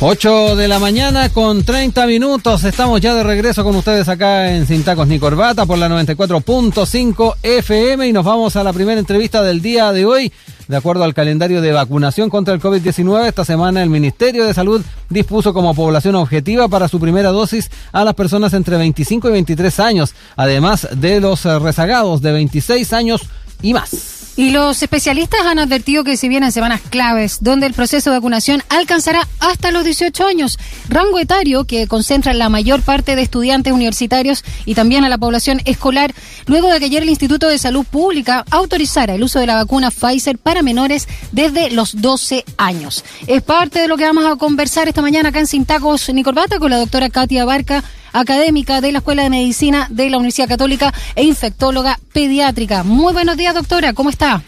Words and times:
8 0.00 0.54
de 0.54 0.68
la 0.68 0.78
mañana 0.78 1.28
con 1.28 1.64
30 1.64 2.06
minutos. 2.06 2.62
Estamos 2.62 3.00
ya 3.00 3.16
de 3.16 3.24
regreso 3.24 3.64
con 3.64 3.74
ustedes 3.74 4.08
acá 4.08 4.54
en 4.54 4.64
Sin 4.64 4.84
Tacos 4.84 5.08
ni 5.08 5.18
Corbata 5.18 5.66
por 5.66 5.76
la 5.76 5.88
94.5 5.88 7.34
FM 7.42 8.06
y 8.06 8.12
nos 8.12 8.24
vamos 8.24 8.54
a 8.54 8.62
la 8.62 8.72
primera 8.72 9.00
entrevista 9.00 9.42
del 9.42 9.60
día 9.60 9.90
de 9.92 10.06
hoy. 10.06 10.32
De 10.68 10.76
acuerdo 10.76 11.02
al 11.02 11.14
calendario 11.14 11.60
de 11.60 11.72
vacunación 11.72 12.30
contra 12.30 12.54
el 12.54 12.60
COVID-19, 12.60 13.26
esta 13.26 13.44
semana 13.44 13.82
el 13.82 13.90
Ministerio 13.90 14.44
de 14.44 14.54
Salud 14.54 14.84
dispuso 15.08 15.52
como 15.52 15.74
población 15.74 16.14
objetiva 16.14 16.68
para 16.68 16.86
su 16.86 17.00
primera 17.00 17.30
dosis 17.30 17.68
a 17.90 18.04
las 18.04 18.14
personas 18.14 18.52
entre 18.52 18.76
25 18.76 19.28
y 19.28 19.32
23 19.32 19.80
años, 19.80 20.14
además 20.36 20.86
de 20.92 21.20
los 21.20 21.42
rezagados 21.42 22.22
de 22.22 22.30
26 22.30 22.92
años 22.92 23.22
y 23.62 23.74
más. 23.74 24.17
Y 24.38 24.52
los 24.52 24.80
especialistas 24.84 25.40
han 25.46 25.58
advertido 25.58 26.04
que 26.04 26.16
si 26.16 26.28
vienen 26.28 26.52
semanas 26.52 26.80
claves, 26.90 27.38
donde 27.40 27.66
el 27.66 27.74
proceso 27.74 28.10
de 28.10 28.18
vacunación 28.18 28.62
alcanzará 28.68 29.26
hasta 29.40 29.72
los 29.72 29.82
18 29.82 30.24
años, 30.24 30.60
rango 30.88 31.18
etario 31.18 31.64
que 31.64 31.88
concentra 31.88 32.32
la 32.32 32.48
mayor 32.48 32.82
parte 32.82 33.16
de 33.16 33.22
estudiantes 33.22 33.72
universitarios 33.72 34.44
y 34.64 34.76
también 34.76 35.04
a 35.04 35.08
la 35.08 35.18
población 35.18 35.60
escolar, 35.64 36.14
luego 36.46 36.68
de 36.68 36.78
que 36.78 36.84
ayer 36.84 37.02
el 37.02 37.08
Instituto 37.08 37.48
de 37.48 37.58
Salud 37.58 37.84
Pública 37.84 38.44
autorizara 38.52 39.16
el 39.16 39.24
uso 39.24 39.40
de 39.40 39.48
la 39.48 39.56
vacuna 39.56 39.90
Pfizer 39.90 40.38
para 40.38 40.62
menores 40.62 41.08
desde 41.32 41.72
los 41.72 42.00
12 42.00 42.44
años. 42.58 43.04
Es 43.26 43.42
parte 43.42 43.80
de 43.80 43.88
lo 43.88 43.96
que 43.96 44.04
vamos 44.04 44.24
a 44.24 44.36
conversar 44.36 44.86
esta 44.86 45.02
mañana 45.02 45.30
acá 45.30 45.40
en 45.40 45.48
Sin 45.48 45.66
Tacos 45.66 46.08
ni 46.14 46.22
Corbata 46.22 46.60
con 46.60 46.70
la 46.70 46.78
doctora 46.78 47.10
Katia 47.10 47.44
Barca, 47.44 47.82
académica 48.12 48.80
de 48.80 48.92
la 48.92 48.98
Escuela 48.98 49.22
de 49.22 49.30
Medicina 49.30 49.86
de 49.90 50.10
la 50.10 50.18
Universidad 50.18 50.48
Católica 50.48 50.92
e 51.14 51.24
infectóloga 51.24 51.98
pediátrica. 52.12 52.82
Muy 52.82 53.12
buenos 53.12 53.36
días, 53.36 53.54
doctora, 53.54 53.92
¿cómo 53.92 54.10
está? 54.10 54.42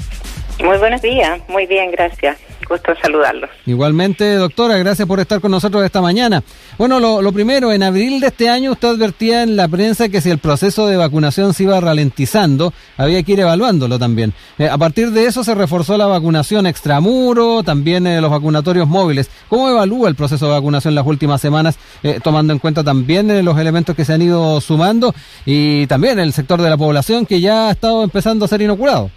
Muy 0.63 0.79
buenos 0.79 1.01
días, 1.03 1.41
muy 1.49 1.67
bien, 1.67 1.91
gracias. 1.91 2.37
Gusto 2.71 2.93
saludarlos. 3.03 3.51
Igualmente, 3.67 4.37
doctora, 4.37 4.79
gracias 4.79 5.09
por 5.09 5.19
estar 5.19 5.41
con 5.41 5.51
nosotros 5.51 5.85
esta 5.85 6.01
mañana. 6.01 6.45
Bueno, 6.79 7.01
lo, 7.01 7.33
primero, 7.33 7.73
en 7.73 7.83
abril 7.83 8.21
de 8.21 8.29
este 8.29 8.49
año 8.49 8.71
usted 8.71 8.91
advertía 8.91 9.43
en 9.43 9.57
la 9.57 9.67
prensa 9.67 10.09
que 10.09 10.21
si 10.21 10.31
el 10.31 10.39
proceso 10.39 10.87
de 10.87 10.97
vacunación 10.97 11.53
se 11.53 11.65
iba 11.65 11.81
ralentizando, 11.81 12.73
había 12.97 13.25
que 13.25 13.33
ir 13.33 13.41
evaluándolo 13.41 13.99
también. 13.99 14.35
Eh, 14.57 14.69
a 14.69 14.79
partir 14.79 15.11
de 15.11 15.27
eso 15.27 15.43
se 15.43 15.57
reforzó 15.57 15.99
la 15.99 16.07
vacunación 16.07 16.65
extramuro, 16.65 17.65
también 17.65 18.07
eh, 18.07 18.21
los 18.21 18.31
vacunatorios 18.31 18.87
móviles. 18.87 19.31
¿Cómo 19.49 19.69
evalúa 19.69 20.09
el 20.09 20.15
proceso 20.15 20.47
de 20.47 20.53
vacunación 20.53 20.95
las 20.95 21.05
últimas 21.05 21.41
semanas, 21.41 21.77
eh, 22.05 22.21
tomando 22.23 22.53
en 22.53 22.61
cuenta 22.61 22.85
también 22.85 23.45
los 23.45 23.59
elementos 23.59 23.97
que 23.97 24.05
se 24.05 24.13
han 24.13 24.23
ido 24.23 24.61
sumando 24.61 25.13
y 25.45 25.89
también 25.89 26.21
el 26.21 26.33
sector 26.33 26.63
de 26.63 26.71
la 26.71 26.77
población 26.77 27.27
que 27.27 27.41
ya 27.41 27.67
ha 27.67 27.73
estado 27.73 28.05
empezando 28.05 28.45
a 28.45 28.49
ser 28.49 28.63
inoculado? 28.63 29.11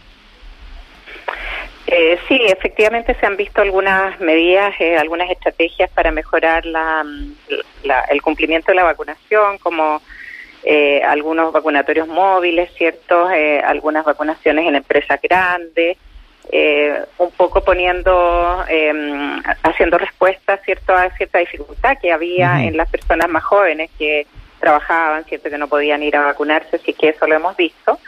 Eh, 1.88 2.18
sí, 2.28 2.40
efectivamente 2.46 3.16
se 3.20 3.26
han 3.26 3.36
visto 3.36 3.62
algunas 3.62 4.20
medidas, 4.20 4.74
eh, 4.80 4.98
algunas 4.98 5.30
estrategias 5.30 5.90
para 5.92 6.12
mejorar 6.12 6.64
el 6.66 8.22
cumplimiento 8.22 8.72
de 8.72 8.76
la 8.76 8.84
vacunación, 8.84 9.58
como 9.58 10.02
eh, 10.64 11.02
algunos 11.04 11.52
vacunatorios 11.52 12.08
móviles, 12.08 12.72
¿cierto? 12.78 13.28
algunas 13.66 14.06
vacunaciones 14.06 14.66
en 14.66 14.76
empresas 14.76 15.20
grandes, 15.22 15.98
un 17.18 17.32
poco 17.32 17.64
poniendo, 17.64 18.64
em, 18.68 19.42
haciendo 19.64 19.98
respuesta, 19.98 20.58
¿cierto? 20.58 20.94
A 20.94 21.10
cierta 21.12 21.40
dificultad 21.40 21.98
que 22.02 22.12
había 22.12 22.64
en 22.64 22.78
las 22.78 22.90
personas 22.90 23.30
más 23.30 23.44
jóvenes 23.44 23.90
que 23.98 24.28
trabajaban, 24.60 25.26
¿cierto? 25.26 25.50
Que 25.50 25.58
no 25.58 25.68
podían 25.68 26.04
ir 26.04 26.16
a 26.16 26.26
vacunarse, 26.26 26.78
así 26.78 26.94
que 26.94 27.10
eso 27.10 27.28
lo 27.28 27.36
hemos 27.36 27.58
visto. 27.58 28.00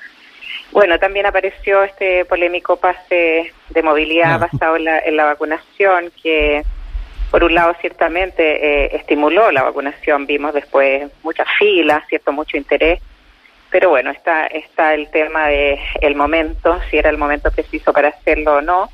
Bueno, 0.72 1.00
también 1.00 1.26
apareció 1.26 1.84
este 1.84 2.26
polémico 2.26 2.76
pase 2.78 3.54
de 3.70 3.84
movilidad 3.84 4.40
basado 4.40 4.76
en 4.76 5.16
la, 5.16 5.26
vacunación, 5.26 6.12
que 6.22 6.64
por 7.32 7.44
un 7.44 7.54
lado 7.54 7.76
ciertamente 7.80 8.44
eh, 8.86 8.96
estimuló 8.96 9.52
la 9.52 9.64
vacunación, 9.64 10.26
vimos 10.26 10.54
después 10.54 11.10
muchas 11.24 11.48
filas, 11.58 12.04
cierto 12.08 12.32
mucho 12.32 12.58
interés, 12.58 13.00
pero 13.70 13.90
bueno, 13.90 14.12
está 14.12 14.48
está 14.48 14.94
el 14.94 15.10
tema 15.12 15.48
de 15.48 15.80
el 16.02 16.16
momento, 16.16 16.80
si 16.90 16.98
era 16.98 17.10
el 17.10 17.18
momento 17.18 17.52
preciso 17.52 17.94
para 17.94 18.10
hacerlo 18.10 18.58
o 18.58 18.62
no, 18.62 18.90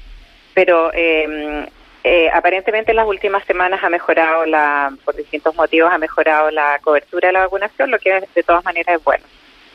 pero 0.54 0.92
em, 0.94 1.66
eh, 2.04 2.30
aparentemente 2.34 2.92
en 2.92 2.98
las 2.98 3.08
últimas 3.08 3.44
semanas 3.46 3.84
ha 3.84 3.90
mejorado 3.90 4.46
la, 4.46 4.92
por 5.06 5.16
distintos 5.16 5.56
motivos 5.56 5.92
ha 5.92 5.98
mejorado 6.00 6.50
la 6.50 6.80
cobertura 6.82 7.28
de 7.28 7.34
la 7.34 7.42
vacunación, 7.42 7.92
lo 7.92 8.00
que 8.00 8.22
de 8.34 8.44
todas 8.44 8.64
maneras 8.64 8.98
es 8.98 9.04
bueno. 9.04 9.24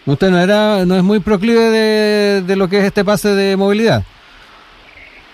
¿Usted 0.06 0.30
no 0.30 0.38
era, 0.38 0.84
no 0.86 0.96
es 0.96 1.02
muy 1.02 1.18
proclive 1.18 2.40
de, 2.40 2.56
lo 2.56 2.68
que 2.68 2.78
es 2.78 2.84
este 2.84 3.04
pase 3.04 3.30
de 3.30 3.56
movilidad? 3.56 4.02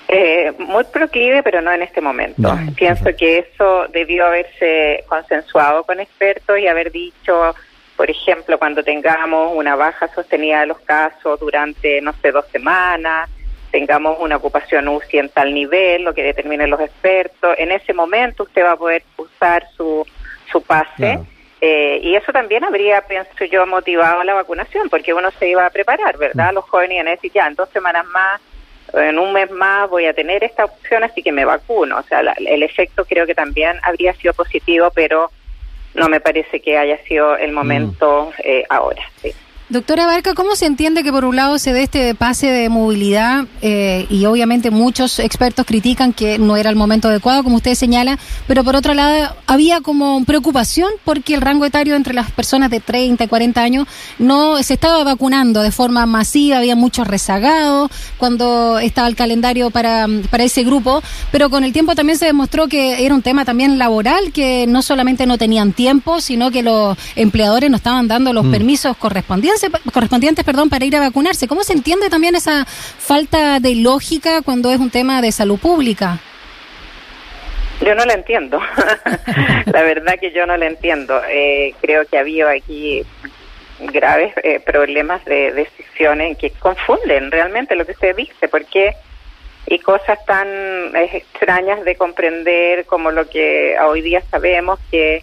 Eh, 0.08 0.52
muy 0.58 0.84
proclive, 0.84 1.42
pero 1.42 1.60
no 1.60 1.70
en 1.72 1.82
este 1.82 2.00
momento. 2.00 2.58
Pienso 2.74 3.04
que 3.16 3.38
eso 3.38 3.86
debió 3.92 4.26
haberse 4.26 5.04
consensuado 5.06 5.84
con 5.84 6.00
expertos 6.00 6.58
y 6.58 6.66
haber 6.66 6.90
dicho, 6.90 7.54
por 7.96 8.10
ejemplo, 8.10 8.58
cuando 8.58 8.82
tengamos 8.82 9.52
una 9.54 9.76
baja 9.76 10.08
sostenida 10.14 10.60
de 10.60 10.66
los 10.66 10.80
casos 10.80 11.38
durante, 11.38 12.00
no 12.00 12.14
sé, 12.22 12.32
dos 12.32 12.46
semanas, 12.48 13.28
tengamos 13.70 14.18
una 14.20 14.36
ocupación 14.36 14.88
UCI 14.88 15.18
en 15.18 15.28
tal 15.28 15.52
nivel, 15.52 16.04
lo 16.04 16.14
que 16.14 16.22
determinen 16.22 16.70
los 16.70 16.80
expertos, 16.80 17.54
en 17.58 17.72
ese 17.72 17.92
momento 17.92 18.44
usted 18.44 18.64
va 18.64 18.72
a 18.72 18.76
poder 18.76 19.02
usar 19.16 19.66
su, 19.76 20.06
su 20.50 20.62
pase. 20.62 21.18
Eh, 21.64 22.00
y 22.02 22.16
eso 22.16 22.32
también 22.32 22.64
habría, 22.64 23.02
pienso 23.02 23.44
yo, 23.44 23.64
motivado 23.66 24.24
la 24.24 24.34
vacunación, 24.34 24.90
porque 24.90 25.14
uno 25.14 25.30
se 25.38 25.48
iba 25.48 25.64
a 25.64 25.70
preparar, 25.70 26.18
¿verdad? 26.18 26.50
Mm. 26.50 26.54
Los 26.56 26.64
jóvenes 26.64 26.96
iban 26.96 27.06
a 27.06 27.10
decir, 27.12 27.30
ya, 27.32 27.46
en 27.46 27.54
dos 27.54 27.68
semanas 27.68 28.04
más, 28.06 28.40
en 28.94 29.16
un 29.16 29.32
mes 29.32 29.48
más 29.52 29.88
voy 29.88 30.06
a 30.06 30.12
tener 30.12 30.42
esta 30.42 30.64
opción, 30.64 31.04
así 31.04 31.22
que 31.22 31.30
me 31.30 31.44
vacuno. 31.44 31.98
O 31.98 32.02
sea, 32.02 32.18
el 32.20 32.62
efecto 32.64 33.04
creo 33.04 33.26
que 33.26 33.36
también 33.36 33.78
habría 33.84 34.12
sido 34.14 34.34
positivo, 34.34 34.90
pero 34.92 35.30
no 35.94 36.08
me 36.08 36.18
parece 36.18 36.60
que 36.60 36.76
haya 36.76 36.98
sido 37.04 37.36
el 37.36 37.52
momento 37.52 38.32
mm. 38.38 38.40
eh, 38.42 38.64
ahora. 38.68 39.02
Sí. 39.20 39.32
Doctora 39.72 40.04
Barca, 40.04 40.34
¿cómo 40.34 40.54
se 40.54 40.66
entiende 40.66 41.02
que 41.02 41.10
por 41.10 41.24
un 41.24 41.34
lado 41.34 41.58
se 41.58 41.72
dé 41.72 41.84
este 41.84 42.14
pase 42.14 42.48
de 42.48 42.68
movilidad 42.68 43.46
eh, 43.62 44.06
y 44.10 44.26
obviamente 44.26 44.70
muchos 44.70 45.18
expertos 45.18 45.64
critican 45.64 46.12
que 46.12 46.38
no 46.38 46.58
era 46.58 46.68
el 46.68 46.76
momento 46.76 47.08
adecuado, 47.08 47.42
como 47.42 47.56
usted 47.56 47.74
señala, 47.74 48.18
pero 48.46 48.64
por 48.64 48.76
otro 48.76 48.92
lado 48.92 49.34
había 49.46 49.80
como 49.80 50.26
preocupación 50.26 50.90
porque 51.06 51.32
el 51.32 51.40
rango 51.40 51.64
etario 51.64 51.96
entre 51.96 52.12
las 52.12 52.30
personas 52.30 52.68
de 52.68 52.80
30 52.80 53.24
y 53.24 53.28
40 53.28 53.62
años 53.62 53.88
no 54.18 54.62
se 54.62 54.74
estaba 54.74 55.02
vacunando 55.04 55.62
de 55.62 55.70
forma 55.70 56.04
masiva, 56.04 56.58
había 56.58 56.76
muchos 56.76 57.06
rezagados 57.06 57.90
cuando 58.18 58.78
estaba 58.78 59.08
el 59.08 59.16
calendario 59.16 59.70
para, 59.70 60.06
para 60.30 60.44
ese 60.44 60.64
grupo, 60.64 61.02
pero 61.30 61.48
con 61.48 61.64
el 61.64 61.72
tiempo 61.72 61.94
también 61.94 62.18
se 62.18 62.26
demostró 62.26 62.68
que 62.68 63.06
era 63.06 63.14
un 63.14 63.22
tema 63.22 63.46
también 63.46 63.78
laboral, 63.78 64.32
que 64.32 64.66
no 64.66 64.82
solamente 64.82 65.24
no 65.24 65.38
tenían 65.38 65.72
tiempo, 65.72 66.20
sino 66.20 66.50
que 66.50 66.62
los 66.62 66.98
empleadores 67.16 67.70
no 67.70 67.78
estaban 67.78 68.06
dando 68.06 68.34
los 68.34 68.44
mm. 68.44 68.50
permisos 68.50 68.96
correspondientes 68.98 69.61
correspondientes 69.92 70.44
perdón, 70.44 70.70
para 70.70 70.84
ir 70.84 70.96
a 70.96 71.00
vacunarse. 71.00 71.48
¿Cómo 71.48 71.64
se 71.64 71.72
entiende 71.72 72.08
también 72.08 72.34
esa 72.34 72.64
falta 72.64 73.60
de 73.60 73.74
lógica 73.76 74.42
cuando 74.42 74.72
es 74.72 74.78
un 74.78 74.90
tema 74.90 75.22
de 75.22 75.32
salud 75.32 75.58
pública? 75.58 76.20
Yo 77.80 77.94
no 77.94 78.04
la 78.04 78.14
entiendo. 78.14 78.60
la 79.66 79.82
verdad 79.82 80.18
que 80.20 80.32
yo 80.32 80.46
no 80.46 80.56
la 80.56 80.66
entiendo. 80.66 81.20
Eh, 81.28 81.74
creo 81.80 82.06
que 82.06 82.16
ha 82.16 82.20
habido 82.20 82.48
aquí 82.48 83.02
graves 83.80 84.32
eh, 84.44 84.60
problemas 84.60 85.24
de 85.24 85.52
decisiones 85.52 86.38
que 86.38 86.50
confunden 86.50 87.30
realmente 87.30 87.74
lo 87.74 87.84
que 87.84 87.92
usted 87.92 88.14
dice, 88.14 88.48
porque 88.48 88.94
y 89.66 89.78
cosas 89.78 90.18
tan 90.26 90.48
extrañas 90.96 91.84
de 91.84 91.96
comprender 91.96 92.84
como 92.84 93.10
lo 93.10 93.28
que 93.28 93.76
hoy 93.80 94.02
día 94.02 94.22
sabemos 94.30 94.78
que 94.90 95.22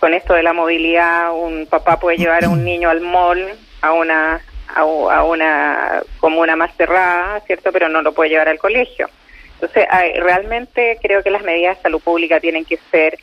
con 0.00 0.12
esto 0.12 0.34
de 0.34 0.42
la 0.42 0.52
movilidad 0.52 1.32
un 1.32 1.66
papá 1.66 1.98
puede 1.98 2.18
llevar 2.18 2.44
a 2.44 2.48
un 2.48 2.64
niño 2.64 2.90
al 2.90 3.00
mall 3.00 3.46
a 3.80 3.92
una 3.92 4.40
a, 4.74 4.84
una 5.24 6.02
comuna 6.20 6.56
más 6.56 6.74
cerrada, 6.76 7.40
¿cierto? 7.40 7.72
Pero 7.72 7.88
no 7.88 8.02
lo 8.02 8.12
puede 8.12 8.30
llevar 8.30 8.48
al 8.48 8.58
colegio. 8.58 9.08
Entonces, 9.54 9.86
realmente 10.18 10.98
creo 11.02 11.22
que 11.22 11.30
las 11.30 11.42
medidas 11.42 11.76
de 11.76 11.82
salud 11.82 12.00
pública 12.02 12.40
tienen 12.40 12.64
que 12.64 12.78
ser 12.90 13.18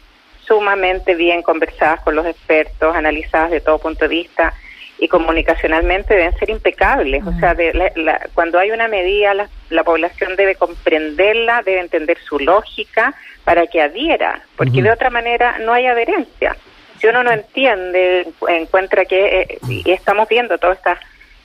sumamente 0.45 1.15
bien 1.15 1.41
conversadas 1.41 2.01
con 2.01 2.15
los 2.15 2.25
expertos, 2.25 2.95
analizadas 2.95 3.51
de 3.51 3.61
todo 3.61 3.77
punto 3.79 4.07
de 4.07 4.15
vista 4.15 4.53
y 4.97 5.07
comunicacionalmente 5.07 6.15
deben 6.15 6.37
ser 6.37 6.49
impecables. 6.49 7.23
O 7.25 7.33
sea, 7.39 7.53
de 7.53 7.91
cuando 8.33 8.57
hay 8.57 8.71
una 8.71 8.87
medida, 8.87 9.33
la, 9.33 9.49
la, 9.69 9.83
población 9.83 10.35
debe 10.35 10.55
comprenderla, 10.55 11.61
debe 11.63 11.81
entender 11.81 12.17
su 12.19 12.39
lógica 12.39 13.13
para 13.43 13.67
que 13.67 13.81
adhiera, 13.81 14.41
porque 14.55 14.81
de 14.81 14.91
otra 14.91 15.09
manera 15.09 15.59
no 15.59 15.73
hay 15.73 15.85
adherencia 15.85 16.55
si 17.03 17.09
uno 17.09 17.21
no 17.21 17.31
entiende, 17.31 18.25
encuentra 18.47 19.03
que, 19.03 19.41
eh, 19.41 19.59
y 19.67 19.91
estamos 19.91 20.29
viendo 20.29 20.57
todas 20.57 20.77
estas 20.77 20.99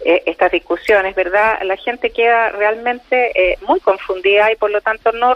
eh, 0.05 0.23
estas 0.27 0.53
discusiones, 0.53 1.17
¿verdad? 1.17 1.59
La 1.65 1.77
gente 1.77 2.11
queda 2.11 2.51
realmente 2.51 3.33
eh, 3.35 3.59
muy 3.67 3.81
confundida 3.81 4.53
y 4.53 4.55
por 4.55 4.71
lo 4.71 4.81
tanto 4.81 5.11
no 5.11 5.35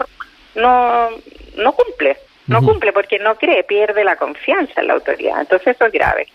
no 0.55 1.09
no 1.57 1.73
cumple, 1.73 2.15
no 2.47 2.61
cumple 2.61 2.93
porque 2.93 3.19
no 3.19 3.35
cree, 3.35 3.65
pierde 3.65 4.05
la 4.05 4.15
confianza 4.15 4.79
en 4.79 4.87
la 4.87 4.93
autoridad. 4.93 5.41
Entonces 5.41 5.75
eso 5.75 5.87
es 5.87 5.91
grave. 5.91 6.27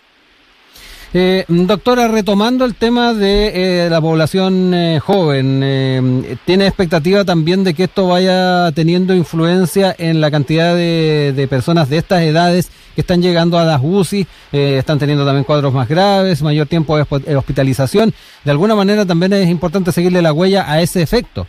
Eh, 1.11 1.43
doctora, 1.47 2.07
retomando 2.07 2.65
el 2.65 2.75
tema 2.75 3.15
de 3.15 3.85
eh, 3.85 3.89
la 3.89 3.99
población 3.99 4.75
eh, 4.75 4.99
joven, 4.99 5.61
eh, 5.63 6.35
¿tiene 6.45 6.67
expectativa 6.67 7.25
también 7.25 7.63
de 7.63 7.73
que 7.73 7.85
esto 7.85 8.07
vaya 8.07 8.71
teniendo 8.73 9.15
influencia 9.15 9.95
en 9.97 10.21
la 10.21 10.29
cantidad 10.29 10.75
de, 10.75 11.33
de 11.35 11.47
personas 11.47 11.89
de 11.89 11.97
estas 11.97 12.21
edades 12.21 12.69
que 12.93 13.01
están 13.01 13.23
llegando 13.23 13.57
a 13.57 13.63
las 13.63 13.81
UCI, 13.81 14.27
están 14.51 14.99
teniendo 14.99 15.25
también 15.25 15.45
cuadros 15.45 15.73
más 15.73 15.89
graves, 15.89 16.43
mayor 16.43 16.67
tiempo 16.67 16.95
de 16.95 17.35
hospitalización? 17.35 18.13
De 18.43 18.51
alguna 18.51 18.75
manera 18.75 19.03
también 19.03 19.33
es 19.33 19.49
importante 19.49 19.91
seguirle 19.91 20.21
la 20.21 20.31
huella 20.31 20.71
a 20.71 20.79
ese 20.79 21.01
efecto. 21.01 21.47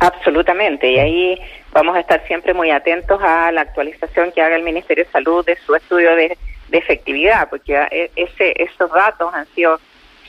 Absolutamente, 0.00 0.90
y 0.90 0.98
ahí 0.98 1.38
vamos 1.72 1.94
a 1.94 2.00
estar 2.00 2.26
siempre 2.26 2.54
muy 2.54 2.70
atentos 2.70 3.20
a 3.22 3.52
la 3.52 3.60
actualización 3.60 4.32
que 4.32 4.42
haga 4.42 4.56
el 4.56 4.64
Ministerio 4.64 5.04
de 5.04 5.10
Salud 5.10 5.44
de 5.44 5.56
su 5.64 5.76
estudio 5.76 6.16
de 6.16 6.36
de 6.68 6.78
efectividad, 6.78 7.48
porque 7.48 7.74
e, 7.90 8.10
ese, 8.16 8.54
esos 8.62 8.90
datos 8.90 9.32
han 9.34 9.46
sido 9.54 9.80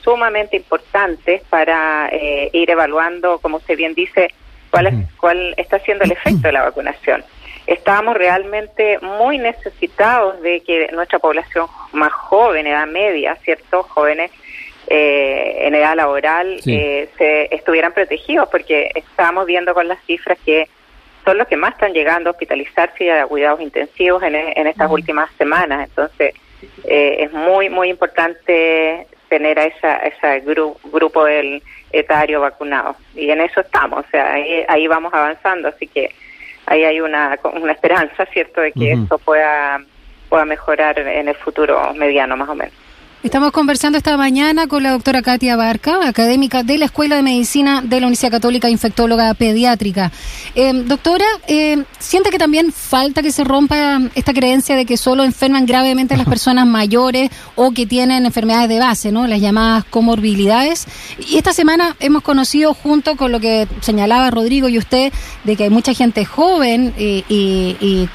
sumamente 0.04 0.58
importantes 0.58 1.42
para 1.50 2.10
eh, 2.12 2.50
ir 2.54 2.70
evaluando, 2.70 3.40
como 3.40 3.58
usted 3.58 3.78
bien 3.78 3.94
dice, 3.94 4.30
cuál, 4.72 4.88
es, 4.88 4.94
cuál 5.18 5.54
está 5.58 5.80
siendo 5.80 6.04
el 6.06 6.12
efecto 6.12 6.48
de 6.48 6.52
la 6.54 6.64
vacunación. 6.64 7.24
Estábamos 7.68 8.16
realmente 8.16 8.98
muy 9.00 9.38
necesitados 9.38 10.42
de 10.42 10.62
que 10.62 10.90
nuestra 10.92 11.20
población 11.20 11.68
más 11.92 12.12
joven, 12.12 12.66
edad 12.66 12.88
media, 12.88 13.36
¿cierto? 13.44 13.84
Jóvenes 13.84 14.32
eh, 14.88 15.68
en 15.68 15.76
edad 15.76 15.96
laboral, 15.96 16.60
eh, 16.66 17.10
se 17.18 17.54
estuvieran 17.54 17.94
protegidos, 17.94 18.50
porque 18.50 18.90
estábamos 18.96 19.46
viendo 19.46 19.74
con 19.76 19.88
las 19.88 20.04
cifras 20.06 20.40
que 20.44 20.68
son 21.30 21.38
los 21.38 21.48
que 21.48 21.58
más 21.58 21.74
están 21.74 21.94
llegando 21.94 22.30
a 22.30 22.32
hospitalizarse 22.32 23.04
y 23.04 23.10
a 23.10 23.28
cuidados 23.28 23.62
intensivos 23.62 24.24
en, 24.24 24.34
en 24.34 24.66
estas 24.66 24.90
últimas 24.90 25.30
semanas. 25.38 25.88
Entonces, 25.88 26.34
eh, 26.86 27.18
es 27.20 27.32
muy, 27.32 27.70
muy 27.70 27.90
importante 27.90 29.06
tener 29.28 29.60
a 29.60 29.66
esa, 29.66 29.98
ese 29.98 30.40
grupo 30.92 31.26
del 31.26 31.62
etario 31.92 32.42
vacunado. 32.42 32.96
Y 33.14 33.30
en 33.30 33.42
eso 33.42 33.62
estamos, 33.62 34.06
o 34.08 34.10
sea, 34.10 34.34
ahí, 34.68 34.88
vamos 34.88 35.14
avanzando, 35.14 35.68
así 35.68 35.86
que 35.86 36.10
ahí 36.66 36.84
hay 36.84 37.00
una, 37.00 37.38
una 37.54 37.74
esperanza, 37.74 38.26
¿cierto?, 38.34 38.62
de 38.62 38.72
que 38.72 38.94
esto 38.94 39.20
pueda, 39.20 39.80
pueda 40.30 40.46
mejorar 40.46 40.98
en 40.98 41.28
el 41.28 41.36
futuro 41.36 41.94
mediano, 41.94 42.36
más 42.38 42.50
o 42.50 42.56
menos. 42.56 42.74
Estamos 43.22 43.52
conversando 43.52 43.98
esta 43.98 44.16
mañana 44.16 44.68
con 44.68 44.82
la 44.82 44.92
doctora 44.92 45.22
Katia 45.22 45.58
Barca, 45.58 46.08
académica 46.08 46.64
de 46.64 46.78
la 46.78 46.86
Escuela 46.86 47.18
de 47.18 47.22
Medicina 47.22 47.82
de 47.82 48.00
la 48.00 48.08
Universidad 48.08 48.32
Católica, 48.32 48.70
infectóloga 48.70 49.34
pediátrica. 49.34 50.10
Eh, 50.56 50.72
doctora, 50.86 51.26
eh, 51.46 51.84
¿siente 52.00 52.30
que 52.30 52.38
también 52.38 52.72
falta 52.72 53.22
que 53.22 53.34
se 53.34 53.44
rompa 53.44 54.00
esta 54.16 54.34
creencia 54.34 54.78
de 54.78 54.86
que 54.86 54.96
solo 54.96 55.26
enferman 55.26 55.66
gravemente 55.66 56.16
las 56.16 56.28
personas 56.30 56.66
mayores 56.66 57.30
o 57.58 57.72
que 57.72 57.86
tienen 57.86 58.26
enfermedades 58.26 58.70
de 58.70 58.80
base, 58.80 59.12
¿no? 59.12 59.28
las 59.28 59.42
llamadas 59.42 59.84
comorbilidades? 59.84 60.88
Y 61.30 61.36
esta 61.36 61.52
semana 61.52 61.98
hemos 62.00 62.24
conocido, 62.24 62.74
junto 62.74 63.18
con 63.18 63.34
lo 63.34 63.42
que 63.42 63.68
señalaba 63.82 64.32
Rodrigo 64.32 64.70
y 64.70 64.78
usted, 64.78 65.12
de 65.44 65.58
que 65.58 65.66
hay 65.66 65.70
mucha 65.70 65.94
gente 65.94 66.24
joven 66.24 66.94
y, 66.98 67.26
y 67.28 68.08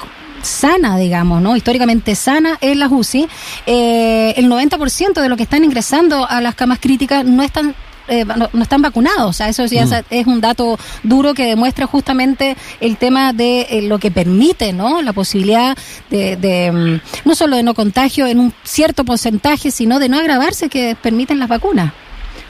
sana, 0.45 0.97
digamos, 0.97 1.41
¿no? 1.41 1.55
Históricamente 1.55 2.15
sana 2.15 2.57
en 2.61 2.79
las 2.79 2.91
UCI. 2.91 3.27
Eh, 3.65 4.33
el 4.37 4.47
90% 4.49 5.21
de 5.21 5.29
los 5.29 5.37
que 5.37 5.43
están 5.43 5.63
ingresando 5.63 6.29
a 6.29 6.41
las 6.41 6.55
camas 6.55 6.79
críticas 6.79 7.25
no 7.25 7.43
están 7.43 7.75
eh, 8.07 8.23
no, 8.25 8.61
están 8.61 8.81
vacunados. 8.81 9.29
O 9.29 9.33
sea, 9.33 9.49
eso 9.49 9.65
ya 9.65 9.85
mm. 9.85 10.05
es 10.09 10.27
un 10.27 10.41
dato 10.41 10.77
duro 11.03 11.33
que 11.33 11.45
demuestra 11.45 11.87
justamente 11.87 12.55
el 12.79 12.97
tema 12.97 13.33
de 13.33 13.61
eh, 13.61 13.81
lo 13.81 13.97
que 13.97 14.11
permite, 14.11 14.73
¿no? 14.73 15.01
La 15.01 15.13
posibilidad 15.13 15.75
de, 16.09 16.35
de, 16.35 16.71
mm, 16.71 17.27
no 17.27 17.35
solo 17.35 17.55
de 17.55 17.63
no 17.63 17.73
contagio 17.73 18.27
en 18.27 18.39
un 18.39 18.53
cierto 18.63 19.05
porcentaje, 19.05 19.71
sino 19.71 19.99
de 19.99 20.09
no 20.09 20.19
agravarse 20.19 20.69
que 20.69 20.95
permiten 21.01 21.39
las 21.39 21.49
vacunas. 21.49 21.93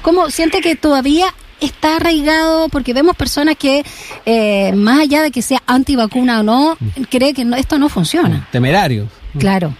¿Cómo 0.01 0.29
siente 0.29 0.61
que 0.61 0.75
todavía 0.75 1.33
está 1.61 1.97
arraigado 1.97 2.69
porque 2.69 2.93
vemos 2.93 3.15
personas 3.15 3.55
que, 3.55 3.83
eh, 4.25 4.71
más 4.73 4.99
allá 4.99 5.21
de 5.21 5.31
que 5.31 5.41
sea 5.41 5.59
antivacuna 5.67 6.41
o 6.41 6.43
no, 6.43 6.77
cree 7.09 7.33
que 7.33 7.45
esto 7.57 7.77
no 7.77 7.89
funciona. 7.89 8.47
Temerario. 8.51 9.07
Claro. 9.39 9.73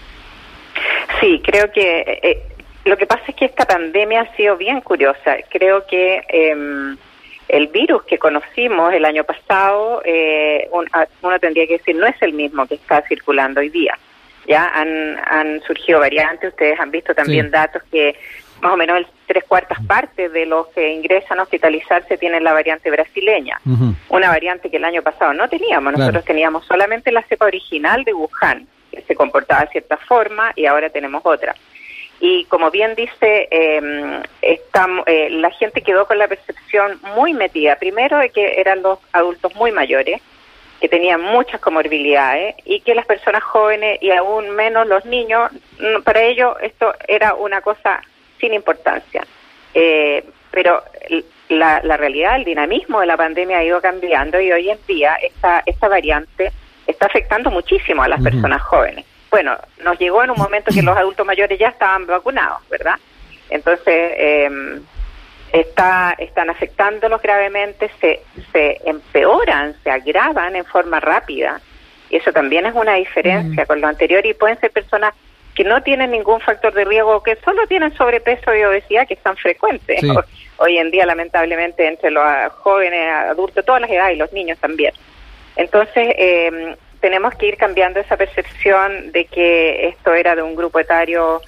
Sí, 1.20 1.40
creo 1.44 1.70
que 1.72 2.00
eh, 2.22 2.42
lo 2.84 2.96
que 2.96 3.06
pasa 3.06 3.24
es 3.28 3.34
que 3.34 3.46
esta 3.46 3.64
pandemia 3.64 4.22
ha 4.22 4.36
sido 4.36 4.56
bien 4.56 4.80
curiosa. 4.80 5.36
Creo 5.50 5.86
que 5.86 6.22
em, 6.28 6.96
el 7.48 7.68
virus 7.68 8.04
que 8.04 8.18
conocimos 8.18 8.92
el 8.92 9.04
año 9.04 9.24
pasado, 9.24 10.02
eh, 10.04 10.68
uno 11.22 11.38
tendría 11.40 11.66
que 11.66 11.78
decir, 11.78 11.96
no 11.96 12.06
es 12.06 12.20
el 12.20 12.32
mismo 12.32 12.66
que 12.66 12.74
está 12.74 13.02
circulando 13.02 13.60
hoy 13.60 13.70
día. 13.70 13.98
Ya 14.46 14.68
han, 14.68 15.16
han 15.26 15.60
surgido 15.62 16.00
variantes, 16.00 16.50
ustedes 16.50 16.78
han 16.78 16.90
visto 16.90 17.14
también 17.14 17.50
datos 17.50 17.82
que 17.90 18.14
más 18.60 18.72
o 18.72 18.76
menos 18.76 18.98
el 18.98 19.06
tres 19.26 19.44
cuartas 19.44 19.78
partes 19.86 20.32
de 20.32 20.46
los 20.46 20.68
que 20.68 20.92
ingresan 20.92 21.38
a 21.38 21.42
hospitalizarse 21.42 22.16
tienen 22.16 22.44
la 22.44 22.52
variante 22.52 22.90
brasileña, 22.90 23.60
una 24.08 24.28
variante 24.28 24.70
que 24.70 24.76
el 24.76 24.84
año 24.84 25.02
pasado 25.02 25.32
no 25.34 25.48
teníamos, 25.48 25.92
nosotros 25.92 26.24
teníamos 26.24 26.64
solamente 26.66 27.12
la 27.12 27.22
cepa 27.22 27.46
original 27.46 28.04
de 28.04 28.14
Wuhan, 28.14 28.66
que 28.90 29.02
se 29.02 29.14
comportaba 29.14 29.62
de 29.62 29.68
cierta 29.68 29.96
forma 29.96 30.52
y 30.54 30.66
ahora 30.66 30.90
tenemos 30.90 31.22
otra. 31.24 31.54
Y 32.18 32.44
como 32.46 32.70
bien 32.70 32.94
dice, 32.94 33.46
eh, 33.50 34.22
estamos, 34.40 35.06
eh, 35.06 35.28
la 35.30 35.50
gente 35.50 35.82
quedó 35.82 36.06
con 36.06 36.18
la 36.18 36.28
percepción 36.28 36.98
muy 37.14 37.34
metida, 37.34 37.76
primero 37.76 38.18
de 38.18 38.30
que 38.30 38.58
eran 38.58 38.80
los 38.82 38.98
adultos 39.12 39.54
muy 39.54 39.70
mayores, 39.70 40.22
que 40.80 40.88
tenían 40.88 41.20
muchas 41.20 41.60
comorbilidades 41.60 42.54
y 42.64 42.80
que 42.80 42.94
las 42.94 43.06
personas 43.06 43.42
jóvenes 43.42 43.98
y 44.02 44.10
aún 44.12 44.50
menos 44.50 44.86
los 44.86 45.04
niños, 45.04 45.50
para 46.04 46.22
ellos 46.22 46.56
esto 46.62 46.94
era 47.08 47.34
una 47.34 47.60
cosa 47.60 48.02
sin 48.40 48.54
importancia. 48.54 49.26
Eh, 49.74 50.24
pero 50.50 50.82
la, 51.48 51.80
la, 51.82 51.96
realidad, 51.96 52.36
el 52.36 52.44
dinamismo 52.44 53.00
de 53.00 53.06
la 53.06 53.16
pandemia 53.16 53.58
ha 53.58 53.64
ido 53.64 53.80
cambiando 53.80 54.40
y 54.40 54.50
hoy 54.50 54.70
en 54.70 54.78
día 54.86 55.16
esta, 55.22 55.62
esta 55.66 55.88
variante 55.88 56.50
está 56.86 57.06
afectando 57.06 57.50
muchísimo 57.50 58.02
a 58.02 58.08
las 58.08 58.22
personas 58.22 58.62
jóvenes. 58.62 59.04
Bueno, 59.30 59.56
nos 59.84 59.98
llegó 59.98 60.22
en 60.22 60.30
un 60.30 60.38
momento 60.38 60.72
que 60.72 60.82
los 60.82 60.96
adultos 60.96 61.26
mayores 61.26 61.58
ya 61.58 61.68
estaban 61.68 62.06
vacunados, 62.06 62.60
¿verdad? 62.70 62.94
Entonces, 63.50 64.12
eh, 64.16 64.80
está, 65.52 66.14
están 66.18 66.50
afectándolos 66.50 67.20
gravemente, 67.22 67.90
se, 68.00 68.20
se 68.52 68.80
empeoran, 68.84 69.74
se 69.82 69.90
agravan 69.90 70.56
en 70.56 70.64
forma 70.64 71.00
rápida. 71.00 71.60
Y 72.08 72.16
eso 72.16 72.32
también 72.32 72.66
es 72.66 72.74
una 72.74 72.94
diferencia 72.94 73.66
con 73.66 73.80
lo 73.80 73.88
anterior 73.88 74.24
y 74.24 74.34
pueden 74.34 74.58
ser 74.60 74.70
personas 74.70 75.14
que 75.56 75.64
no 75.64 75.82
tienen 75.82 76.10
ningún 76.10 76.38
factor 76.40 76.72
de 76.74 76.84
riesgo, 76.84 77.22
que 77.22 77.36
solo 77.36 77.66
tienen 77.66 77.92
sobrepeso 77.96 78.54
y 78.54 78.62
obesidad, 78.62 79.08
que 79.08 79.14
están 79.14 79.36
frecuentes 79.36 80.02
hoy 80.58 80.78
en 80.78 80.90
día, 80.90 81.06
lamentablemente, 81.06 81.88
entre 81.88 82.10
los 82.10 82.22
jóvenes, 82.58 83.10
adultos, 83.10 83.64
todas 83.64 83.80
las 83.80 83.90
edades 83.90 84.16
y 84.16 84.18
los 84.18 84.32
niños 84.32 84.58
también. 84.58 84.92
Entonces, 85.56 86.14
eh, 86.18 86.76
tenemos 87.00 87.34
que 87.36 87.46
ir 87.46 87.56
cambiando 87.56 88.00
esa 88.00 88.18
percepción 88.18 89.12
de 89.12 89.24
que 89.24 89.88
esto 89.88 90.12
era 90.12 90.36
de 90.36 90.42
un 90.42 90.54
grupo 90.54 90.78
etario 90.78 91.40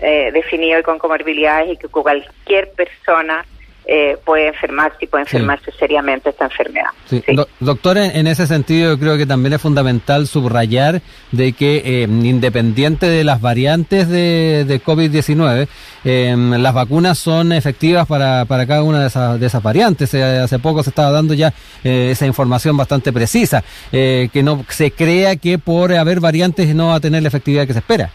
eh, 0.00 0.30
definido 0.32 0.78
y 0.78 0.82
con 0.82 0.98
comorbilidades 0.98 1.70
y 1.70 1.76
que 1.76 1.88
cualquier 1.88 2.70
persona 2.72 3.44
eh, 3.88 4.18
puede 4.24 4.48
enfermarse 4.48 4.96
y 5.02 5.06
puede 5.06 5.22
enfermarse 5.22 5.70
seriamente 5.78 6.30
esta 6.30 6.46
enfermedad. 6.46 6.90
Sí. 7.08 7.22
doctor, 7.60 7.98
en 7.98 8.26
ese 8.26 8.48
sentido 8.48 8.94
yo 8.94 8.98
creo 8.98 9.16
que 9.16 9.26
también 9.26 9.52
es 9.52 9.62
fundamental 9.62 10.26
subrayar 10.26 11.02
de 11.30 11.52
que 11.52 11.82
eh, 11.84 12.02
independiente 12.02 13.06
de 13.06 13.22
las 13.22 13.40
variantes 13.40 14.08
de, 14.08 14.64
de 14.66 14.82
COVID-19, 14.82 15.68
em, 16.04 16.50
las 16.54 16.74
vacunas 16.74 17.16
son 17.18 17.52
efectivas 17.52 18.08
para, 18.08 18.44
para 18.46 18.66
cada 18.66 18.82
una 18.82 19.02
de 19.02 19.06
esas, 19.06 19.38
de 19.38 19.46
esas 19.46 19.62
variantes. 19.62 20.12
Eh, 20.14 20.40
hace 20.40 20.58
poco 20.58 20.82
se 20.82 20.90
estaba 20.90 21.12
dando 21.12 21.34
ya 21.34 21.52
esa 21.84 22.26
información 22.26 22.76
bastante 22.76 23.12
precisa, 23.12 23.62
que 23.92 24.42
no 24.42 24.64
se 24.68 24.90
crea 24.90 25.36
que 25.36 25.58
por 25.58 25.92
haber 25.94 26.18
variantes 26.18 26.74
no 26.74 26.88
va 26.88 26.96
a 26.96 27.00
tener 27.00 27.22
la 27.22 27.28
efectividad 27.28 27.66
que 27.66 27.72
se 27.72 27.78
espera. 27.78 28.10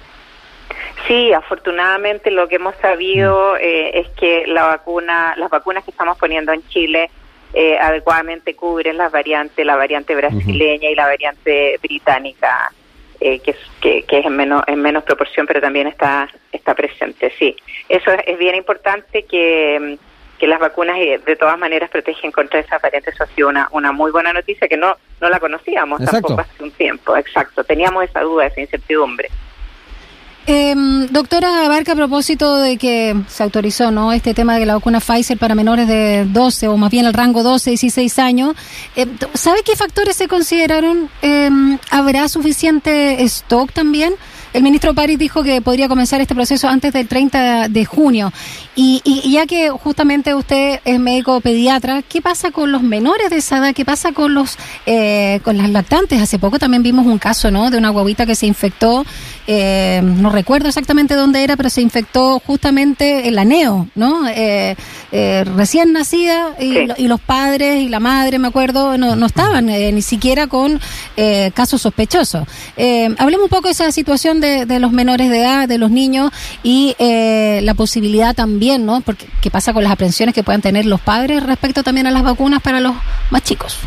Sí, 1.07 1.33
afortunadamente 1.33 2.31
lo 2.31 2.47
que 2.47 2.55
hemos 2.55 2.75
sabido 2.77 3.53
mm. 3.53 3.57
eh, 3.61 3.99
es 3.99 4.07
que 4.09 4.45
la 4.47 4.65
vacuna, 4.65 5.33
las 5.37 5.49
vacunas 5.49 5.83
que 5.83 5.91
estamos 5.91 6.17
poniendo 6.17 6.51
en 6.51 6.67
Chile 6.67 7.09
eh, 7.53 7.77
adecuadamente 7.77 8.55
cubren 8.55 8.97
las 8.97 9.11
variantes, 9.11 9.65
la 9.65 9.75
variante 9.75 10.15
brasileña 10.15 10.89
y 10.89 10.95
la 10.95 11.05
variante 11.05 11.77
británica, 11.81 12.71
eh, 13.19 13.39
que, 13.39 13.55
que, 13.81 14.03
que, 14.03 14.19
es 14.19 14.25
en 14.25 14.35
menos, 14.35 14.63
en 14.67 14.81
menos 14.81 15.03
proporción, 15.03 15.45
pero 15.45 15.59
también 15.59 15.87
está, 15.87 16.29
está 16.51 16.73
presente. 16.75 17.31
Sí, 17.37 17.55
eso 17.89 18.11
es, 18.25 18.37
bien 18.37 18.55
importante 18.55 19.23
que, 19.23 19.97
que 20.39 20.47
las 20.47 20.59
vacunas 20.59 20.97
de 20.97 21.35
todas 21.35 21.57
maneras 21.59 21.89
protegen 21.89 22.31
contra 22.31 22.59
esas 22.59 22.81
variantes. 22.81 23.13
Eso 23.13 23.23
ha 23.23 23.27
sido 23.27 23.49
una, 23.49 23.67
una 23.71 23.91
muy 23.91 24.11
buena 24.11 24.31
noticia 24.31 24.67
que 24.67 24.77
no, 24.77 24.95
no 25.19 25.29
la 25.29 25.39
conocíamos 25.39 26.03
tampoco 26.05 26.39
hace 26.39 26.63
un 26.63 26.71
tiempo. 26.71 27.17
Exacto, 27.17 27.63
teníamos 27.63 28.05
esa 28.05 28.21
duda, 28.21 28.45
esa 28.45 28.61
incertidumbre. 28.61 29.29
Eh, 30.47 30.73
doctora 31.11 31.65
Abarca, 31.65 31.91
a 31.91 31.95
propósito 31.95 32.57
de 32.57 32.77
que 32.77 33.15
se 33.27 33.43
autorizó 33.43 33.91
no 33.91 34.11
este 34.11 34.33
tema 34.33 34.57
de 34.57 34.65
la 34.65 34.73
vacuna 34.73 34.99
Pfizer 34.99 35.37
para 35.37 35.53
menores 35.53 35.87
de 35.87 36.25
12 36.25 36.67
o 36.67 36.77
más 36.77 36.89
bien 36.89 37.05
el 37.05 37.13
rango 37.13 37.43
12, 37.43 37.71
16 37.71 38.19
años, 38.19 38.55
eh, 38.95 39.05
¿sabe 39.35 39.61
qué 39.63 39.75
factores 39.75 40.15
se 40.15 40.27
consideraron? 40.27 41.09
Eh, 41.21 41.49
¿Habrá 41.91 42.27
suficiente 42.27 43.21
stock 43.23 43.71
también? 43.71 44.15
El 44.53 44.63
ministro 44.63 44.93
París 44.93 45.17
dijo 45.17 45.43
que 45.43 45.61
podría 45.61 45.87
comenzar 45.87 46.19
este 46.21 46.35
proceso 46.35 46.67
antes 46.67 46.91
del 46.93 47.07
30 47.07 47.69
de 47.69 47.85
junio. 47.85 48.33
Y, 48.75 49.01
y, 49.03 49.31
ya 49.31 49.45
que 49.45 49.69
justamente 49.69 50.33
usted 50.33 50.79
es 50.85 50.99
médico 50.99 51.41
pediatra, 51.41 52.01
¿qué 52.01 52.21
pasa 52.21 52.51
con 52.51 52.71
los 52.71 52.81
menores 52.81 53.29
de 53.29 53.37
esa 53.37 53.57
edad? 53.57 53.73
¿Qué 53.73 53.85
pasa 53.85 54.11
con 54.11 54.33
los 54.33 54.57
eh, 54.85 55.39
con 55.43 55.57
las 55.57 55.69
lactantes? 55.69 56.21
Hace 56.21 56.39
poco 56.39 56.59
también 56.59 56.83
vimos 56.83 57.05
un 57.05 57.17
caso, 57.17 57.51
¿no? 57.51 57.69
De 57.69 57.77
una 57.77 57.89
guaguita 57.89 58.25
que 58.25 58.35
se 58.35 58.45
infectó, 58.45 59.05
eh, 59.47 60.01
no 60.03 60.29
recuerdo 60.29 60.69
exactamente 60.69 61.15
dónde 61.15 61.43
era, 61.43 61.57
pero 61.57 61.69
se 61.69 61.81
infectó 61.81 62.39
justamente 62.45 63.27
en 63.27 63.35
la 63.35 63.45
neo, 63.45 63.87
¿no? 63.95 64.27
Eh, 64.27 64.75
recién 65.55 65.93
nacida 65.93 66.55
y, 66.59 67.07
los 67.07 67.19
padres 67.19 67.81
y 67.81 67.89
la 67.89 67.99
madre, 67.99 68.39
me 68.39 68.47
acuerdo, 68.47 68.97
no, 68.97 69.17
no 69.17 69.25
estaban 69.25 69.65
ni 69.65 70.01
siquiera 70.01 70.47
con 70.47 70.79
casos 71.53 71.81
sospechosos. 71.81 72.47
hablemos 73.17 73.43
un 73.43 73.49
poco 73.49 73.67
de 73.67 73.73
esa 73.73 73.91
situación 73.91 74.40
de, 74.41 74.65
de, 74.65 74.79
los 74.79 74.91
menores 74.91 75.29
de 75.29 75.39
edad, 75.39 75.67
de 75.67 75.77
los 75.77 75.91
niños 75.91 76.31
y 76.63 76.95
la 76.99 77.73
posibilidad 77.73 78.35
también, 78.35 78.85
¿no? 78.85 79.01
Porque 79.01 79.25
qué 79.41 79.49
pasa 79.49 79.73
con 79.73 79.83
las 79.83 79.91
aprensiones 79.91 80.35
que 80.35 80.43
puedan 80.43 80.61
tener 80.61 80.85
los 80.85 80.99
padres 80.99 81.43
respecto 81.43 81.83
también 81.83 82.07
a 82.07 82.11
las 82.11 82.23
vacunas 82.23 82.61
para 82.61 82.79
los 82.79 82.93
más 83.29 83.43
chicos. 83.43 83.79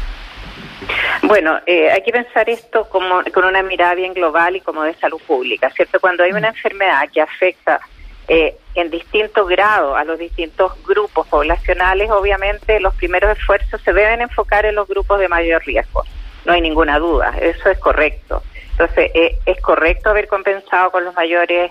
Bueno, 1.22 1.58
eh, 1.66 1.90
hay 1.90 2.02
que 2.02 2.12
pensar 2.12 2.48
esto 2.48 2.88
como 2.88 3.22
con 3.32 3.44
una 3.44 3.62
mirada 3.62 3.94
bien 3.94 4.12
global 4.12 4.56
y 4.56 4.60
como 4.60 4.82
de 4.82 4.94
salud 4.94 5.20
pública, 5.26 5.70
¿cierto? 5.70 6.00
Cuando 6.00 6.22
hay 6.22 6.32
una 6.32 6.48
enfermedad 6.48 7.08
que 7.12 7.20
afecta 7.20 7.80
eh, 8.28 8.56
en 8.74 8.90
distinto 8.90 9.46
grado 9.46 9.96
a 9.96 10.04
los 10.04 10.18
distintos 10.18 10.72
grupos 10.84 11.26
poblacionales, 11.28 12.10
obviamente 12.10 12.80
los 12.80 12.94
primeros 12.94 13.38
esfuerzos 13.38 13.80
se 13.82 13.92
deben 13.92 14.20
enfocar 14.20 14.66
en 14.66 14.74
los 14.74 14.88
grupos 14.88 15.18
de 15.20 15.28
mayor 15.28 15.64
riesgo. 15.64 16.04
No 16.44 16.52
hay 16.52 16.60
ninguna 16.60 16.98
duda, 16.98 17.34
eso 17.40 17.70
es 17.70 17.78
correcto. 17.78 18.42
Entonces, 18.78 19.10
eh, 19.14 19.38
es 19.46 19.60
correcto 19.60 20.10
haber 20.10 20.28
compensado 20.28 20.90
con 20.90 21.04
los 21.04 21.14
mayores, 21.14 21.70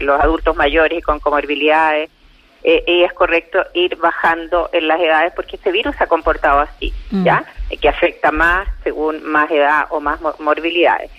los 0.00 0.20
adultos 0.20 0.56
mayores 0.56 0.98
y 0.98 1.02
con 1.02 1.20
comorbilidades, 1.20 2.10
eh, 2.64 2.82
y 2.86 3.02
es 3.04 3.12
correcto 3.12 3.64
ir 3.72 3.96
bajando 3.96 4.68
en 4.72 4.88
las 4.88 5.00
edades 5.00 5.32
porque 5.34 5.56
este 5.56 5.70
virus 5.70 5.94
se 5.96 6.04
ha 6.04 6.06
comportado 6.08 6.60
así, 6.60 6.92
mm. 7.10 7.24
¿ya? 7.24 7.44
que 7.80 7.88
afecta 7.88 8.32
más 8.32 8.68
según 8.82 9.22
más 9.22 9.50
edad 9.50 9.86
o 9.90 10.00
más 10.00 10.20
morbilidades. 10.40 11.10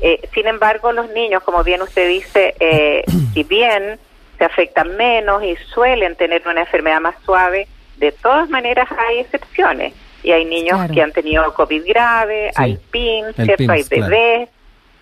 Eh, 0.00 0.26
sin 0.32 0.46
embargo, 0.46 0.92
los 0.92 1.10
niños, 1.10 1.42
como 1.42 1.62
bien 1.62 1.82
usted 1.82 2.08
dice, 2.08 2.54
eh, 2.60 3.04
si 3.34 3.42
bien 3.44 3.98
se 4.38 4.44
afectan 4.44 4.96
menos 4.96 5.42
y 5.42 5.56
suelen 5.74 6.16
tener 6.16 6.42
una 6.46 6.60
enfermedad 6.60 7.00
más 7.00 7.16
suave, 7.24 7.68
de 7.98 8.12
todas 8.12 8.48
maneras 8.48 8.88
hay 8.98 9.18
excepciones. 9.18 9.92
Y 10.22 10.32
hay 10.32 10.44
niños 10.44 10.90
que 10.92 11.02
han 11.02 11.12
tenido 11.12 11.54
COVID 11.54 11.86
grave, 11.86 12.50
hay 12.56 12.78
PIN, 12.90 13.26
¿cierto? 13.34 13.70
hay 13.70 13.84
bebés, 13.84 14.48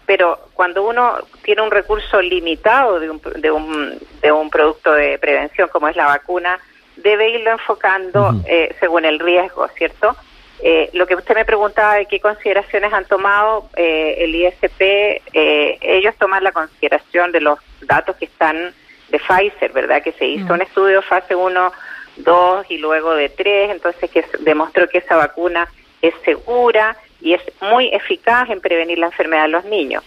pero 0.07 0.39
cuando 0.55 0.83
uno 0.87 1.17
tiene 1.43 1.63
un 1.63 1.71
recurso 1.71 2.21
limitado 2.21 3.01
de 3.01 3.11
un, 3.11 3.21
de 3.37 3.51
un, 3.51 3.99
de 4.21 4.33
un 4.33 4.51
producto 4.51 4.93
de 4.93 5.19
prevención 5.19 5.69
como 5.69 5.89
es 5.89 5.97
la 5.97 6.07
vacuna, 6.07 6.59
debe 6.97 7.31
irlo 7.31 7.51
enfocando 7.53 8.35
eh, 8.47 8.75
según 8.81 9.05
el 9.05 9.19
riesgo, 9.19 9.67
¿cierto? 9.77 10.17
Eh, 10.63 10.91
lo 10.93 11.07
que 11.07 11.17
usted 11.17 11.35
me 11.35 11.45
preguntaba 11.45 11.95
de 11.97 12.07
qué 12.07 12.21
consideraciones 12.21 12.93
han 12.93 13.05
tomado 13.07 13.69
eh, 13.77 14.17
el 14.19 14.35
ISP, 14.35 15.21
ellos 15.33 16.15
toman 16.19 16.45
la 16.45 16.53
consideración 16.53 17.33
de 17.33 17.41
los 17.41 17.59
datos 17.83 18.17
que 18.17 18.27
están 18.27 18.73
de 19.09 19.19
Pfizer, 19.19 19.73
¿verdad? 19.73 20.03
Que 20.03 20.13
se 20.13 20.27
hizo 20.27 20.55
un 20.55 20.63
estudio 20.63 21.03
fase 21.03 21.35
1, 21.35 21.73
2 22.17 22.67
y 22.71 22.79
luego 22.79 23.15
de 23.15 23.29
3, 23.29 23.71
entonces 23.71 24.11
que 24.11 24.25
demostró 24.41 24.89
que 24.89 24.99
esa 24.99 25.17
vacuna 25.17 25.69
es 26.01 26.15
segura 26.25 26.97
y 27.25 27.33
es 27.33 27.43
muy 27.63 27.89
eficaz 27.89 28.51
en 28.51 28.61
prevenir 28.61 28.99
la 28.99 29.07
enfermedad 29.07 29.45
de 29.45 29.49
los 29.49 29.65
niños. 29.65 30.05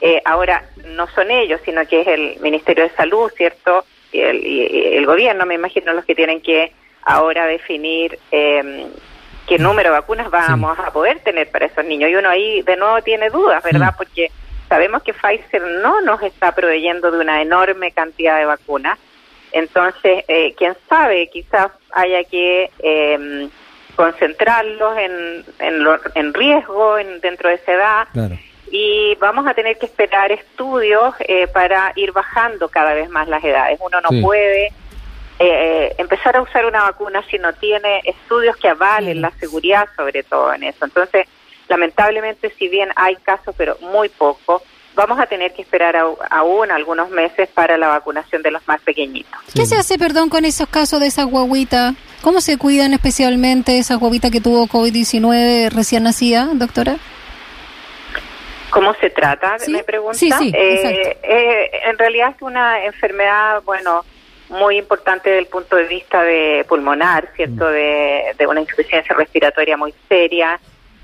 Eh, 0.00 0.22
ahora, 0.24 0.64
no 0.86 1.08
son 1.08 1.30
ellos, 1.30 1.60
sino 1.64 1.84
que 1.86 2.00
es 2.00 2.06
el 2.06 2.38
Ministerio 2.40 2.84
de 2.84 2.90
Salud, 2.90 3.30
¿cierto? 3.36 3.84
Y 4.12 4.20
el, 4.20 5.04
gobierno, 5.04 5.44
me 5.44 5.54
imagino, 5.54 5.92
los 5.92 6.04
que 6.04 6.14
tienen 6.14 6.40
que 6.40 6.72
ahora 7.02 7.46
definir 7.46 8.16
eh, 8.30 8.86
qué 9.48 9.58
número 9.58 9.90
de 9.90 9.98
vacunas 9.98 10.30
vamos 10.30 10.78
a 10.78 10.92
poder 10.92 11.18
tener 11.20 11.50
para 11.50 11.66
esos 11.66 11.84
niños. 11.84 12.10
Y 12.10 12.14
uno 12.14 12.28
ahí 12.28 12.62
de 12.62 12.76
nuevo 12.76 13.02
tiene 13.02 13.28
dudas, 13.28 13.62
¿verdad? 13.64 13.94
Porque 13.96 14.30
sabemos 14.68 15.02
que 15.02 15.14
Pfizer 15.14 15.62
no 15.82 16.00
nos 16.02 16.22
está 16.22 16.54
proveyendo 16.54 17.10
de 17.10 17.18
una 17.18 17.42
enorme 17.42 17.90
cantidad 17.90 18.38
de 18.38 18.44
vacunas. 18.44 19.00
Entonces, 19.50 20.24
eh, 20.28 20.54
quién 20.56 20.76
sabe, 20.88 21.28
quizás 21.28 21.72
haya 21.90 22.22
que 22.22 22.70
eh, 22.78 23.48
concentrarlos 23.96 24.98
en, 24.98 25.44
en, 25.58 25.86
en 26.14 26.34
riesgo 26.34 26.98
en, 26.98 27.20
dentro 27.20 27.48
de 27.48 27.56
esa 27.56 27.72
edad. 27.72 28.08
Y 28.70 29.14
vamos 29.16 29.46
a 29.46 29.52
tener 29.52 29.78
que 29.78 29.86
esperar 29.86 30.32
estudios 30.32 31.14
eh, 31.20 31.46
para 31.48 31.92
ir 31.94 32.12
bajando 32.12 32.68
cada 32.68 32.94
vez 32.94 33.10
más 33.10 33.28
las 33.28 33.44
edades. 33.44 33.78
Uno 33.82 34.00
no 34.00 34.08
puede 34.22 34.66
eh, 34.66 34.72
eh, 35.38 35.94
empezar 35.98 36.36
a 36.36 36.42
usar 36.42 36.64
una 36.64 36.84
vacuna 36.84 37.22
si 37.30 37.38
no 37.38 37.52
tiene 37.52 38.00
estudios 38.04 38.56
que 38.56 38.68
avalen 38.68 39.20
la 39.20 39.30
seguridad, 39.32 39.88
sobre 39.94 40.22
todo 40.22 40.54
en 40.54 40.64
eso. 40.64 40.86
Entonces, 40.86 41.26
lamentablemente, 41.68 42.50
si 42.58 42.68
bien 42.68 42.88
hay 42.96 43.16
casos, 43.16 43.54
pero 43.58 43.76
muy 43.80 44.08
pocos, 44.08 44.62
vamos 44.94 45.18
a 45.18 45.26
tener 45.26 45.52
que 45.52 45.62
esperar 45.62 45.96
aún 46.30 46.70
algunos 46.70 47.10
meses 47.10 47.48
para 47.50 47.76
la 47.76 47.88
vacunación 47.88 48.42
de 48.42 48.52
los 48.52 48.66
más 48.66 48.80
pequeñitos. 48.82 49.38
¿Qué 49.54 49.66
se 49.66 49.76
hace, 49.76 49.98
perdón, 49.98 50.28
con 50.28 50.44
esos 50.44 50.68
casos 50.68 51.00
de 51.00 51.08
esa 51.08 51.24
guaguita? 51.24 51.94
¿Cómo 52.22 52.40
se 52.40 52.56
cuidan 52.56 52.92
especialmente 52.94 53.78
esa 53.78 53.96
guaguita 53.96 54.30
que 54.30 54.40
tuvo 54.40 54.66
COVID-19 54.66 55.70
recién 55.70 56.04
nacida, 56.04 56.48
doctora? 56.54 56.96
¿Cómo 58.70 58.94
se 58.94 59.10
trata? 59.10 59.56
Me 59.68 59.84
pregunta. 59.84 60.16
Sí, 60.16 60.30
sí, 60.30 60.52
eh, 60.54 61.18
eh, 61.22 61.70
en 61.84 61.98
realidad 61.98 62.32
es 62.34 62.40
una 62.40 62.84
enfermedad, 62.84 63.62
bueno, 63.64 64.04
muy 64.48 64.78
importante 64.78 65.30
desde 65.30 65.40
el 65.40 65.48
punto 65.48 65.76
de 65.76 65.84
vista 65.84 66.22
de 66.22 66.64
pulmonar, 66.68 67.28
¿cierto? 67.36 67.66
Mm. 67.66 67.72
De, 67.72 68.34
de 68.38 68.46
una 68.46 68.60
insuficiencia 68.60 69.14
respiratoria 69.14 69.76
muy 69.76 69.92
seria 70.08 70.58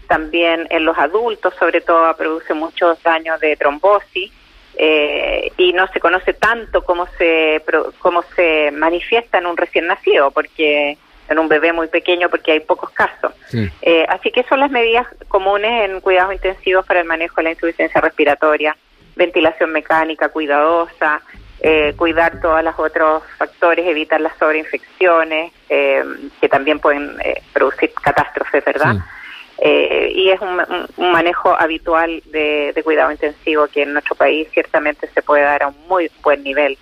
también 0.08 0.66
en 0.70 0.84
los 0.84 0.96
adultos, 0.98 1.54
sobre 1.58 1.80
todo, 1.80 2.16
produce 2.16 2.54
muchos 2.54 3.00
daños 3.02 3.38
de 3.40 3.56
trombosis 3.56 4.32
eh, 4.76 5.52
y 5.56 5.72
no 5.72 5.86
se 5.88 6.00
conoce 6.00 6.32
tanto 6.32 6.82
cómo 6.82 7.06
se, 7.18 7.62
cómo 7.98 8.22
se 8.34 8.70
manifiesta 8.70 9.38
en 9.38 9.46
un 9.46 9.56
recién 9.56 9.86
nacido, 9.86 10.30
porque 10.30 10.96
en 11.28 11.38
un 11.38 11.48
bebé 11.48 11.72
muy 11.72 11.88
pequeño, 11.88 12.28
porque 12.28 12.52
hay 12.52 12.60
pocos 12.60 12.90
casos. 12.90 13.32
Eh, 13.82 14.04
así 14.08 14.30
que 14.30 14.42
son 14.44 14.60
las 14.60 14.70
medidas 14.70 15.06
comunes 15.28 15.88
en 15.88 16.00
cuidados 16.00 16.32
intensivos 16.32 16.86
para 16.86 17.00
el 17.00 17.06
manejo 17.06 17.36
de 17.36 17.44
la 17.44 17.50
insuficiencia 17.50 18.00
respiratoria, 18.00 18.76
ventilación 19.16 19.72
mecánica 19.72 20.28
cuidadosa, 20.28 21.20
eh, 21.60 21.94
cuidar 21.96 22.40
todos 22.40 22.62
los 22.62 22.78
otros 22.78 23.22
factores, 23.36 23.86
evitar 23.86 24.20
las 24.20 24.36
sobreinfecciones, 24.38 25.52
que 25.68 26.48
también 26.48 26.78
pueden 26.78 27.16
producir 27.52 27.92
catástrofes, 27.92 28.64
¿verdad? 28.64 28.96
Eh, 29.60 30.12
y 30.14 30.30
es 30.30 30.40
un, 30.40 30.56
manejo 31.10 31.52
habitual 31.58 32.22
de, 32.26 32.80
cuidado 32.84 33.10
intensivo 33.10 33.66
que 33.66 33.82
en 33.82 33.92
nuestro 33.92 34.14
país 34.14 34.48
ciertamente 34.52 35.08
se 35.12 35.20
puede 35.20 35.42
dar 35.42 35.64
a 35.64 35.68
un 35.68 35.88
muy 35.88 36.10
buen 36.22 36.44
nivel 36.44 36.78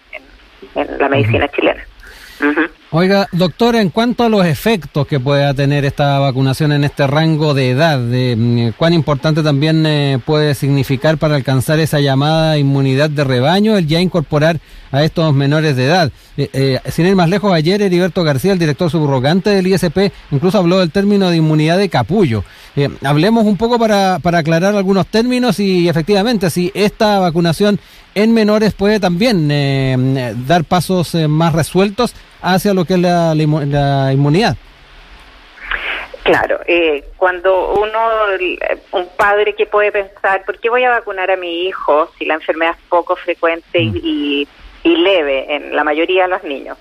en, 0.74 0.98
la 0.98 1.08
medicina 1.08 1.48
chilena. 1.48 1.86
Oiga, 2.92 3.26
doctora, 3.32 3.80
en 3.80 3.90
cuanto 3.90 4.22
a 4.22 4.28
los 4.28 4.46
efectos 4.46 5.08
que 5.08 5.18
pueda 5.18 5.52
tener 5.52 5.84
esta 5.84 6.20
vacunación 6.20 6.70
en 6.70 6.84
este 6.84 7.04
rango 7.08 7.52
de 7.52 7.70
edad, 7.70 7.98
mm, 7.98 8.74
¿cuán 8.78 8.92
importante 8.92 9.42
también 9.42 9.84
eh, 9.84 10.20
puede 10.24 10.54
significar 10.54 11.18
para 11.18 11.34
alcanzar 11.34 11.80
esa 11.80 11.98
llamada 11.98 12.58
inmunidad 12.58 13.10
de 13.10 13.24
rebaño 13.24 13.76
el 13.76 13.88
ya 13.88 14.00
incorporar 14.00 14.60
a 14.92 15.02
estos 15.02 15.34
menores 15.34 15.74
de 15.74 15.84
edad? 15.84 16.12
Eh, 16.36 16.48
eh, 16.52 16.80
sin 16.92 17.06
ir 17.06 17.16
más 17.16 17.28
lejos, 17.28 17.52
ayer 17.52 17.82
Heriberto 17.82 18.22
García, 18.22 18.52
el 18.52 18.60
director 18.60 18.88
subrogante 18.88 19.50
del 19.50 19.66
ISP, 19.66 20.12
incluso 20.30 20.56
habló 20.56 20.78
del 20.78 20.92
término 20.92 21.28
de 21.28 21.38
inmunidad 21.38 21.78
de 21.78 21.88
capullo. 21.88 22.44
hablemos 23.02 23.46
un 23.46 23.56
poco 23.56 23.80
para, 23.80 24.20
para 24.20 24.38
aclarar 24.38 24.76
algunos 24.76 25.08
términos 25.08 25.58
y 25.58 25.88
efectivamente 25.88 26.50
si 26.50 26.70
esta 26.72 27.18
vacunación 27.18 27.80
en 28.14 28.32
menores 28.32 28.74
puede 28.74 29.00
también 29.00 29.48
dar 30.46 30.64
pasos 30.64 31.14
más 31.28 31.52
resueltos 31.52 32.14
hacia 32.46 32.72
lo 32.72 32.84
que 32.84 32.94
es 32.94 33.00
la, 33.00 33.32
inmunidad. 33.34 34.56
Claro, 36.22 36.60
eh, 36.66 37.04
cuando 37.16 37.74
uno, 37.74 37.98
un 38.92 39.08
padre 39.16 39.54
que 39.54 39.66
puede 39.66 39.92
pensar, 39.92 40.44
¿por 40.44 40.58
qué 40.58 40.68
voy 40.68 40.82
a 40.84 40.90
vacunar 40.90 41.30
a 41.30 41.36
mi 41.36 41.66
hijo 41.66 42.10
si 42.18 42.24
la 42.24 42.34
enfermedad 42.34 42.74
es 42.76 42.84
poco 42.88 43.14
frecuente 43.16 43.80
y, 43.80 44.48
mm. 44.84 44.88
leve 44.88 45.54
en 45.54 45.76
la 45.76 45.84
mayoría 45.84 46.24
de 46.24 46.28
los 46.28 46.42
niños? 46.42 46.78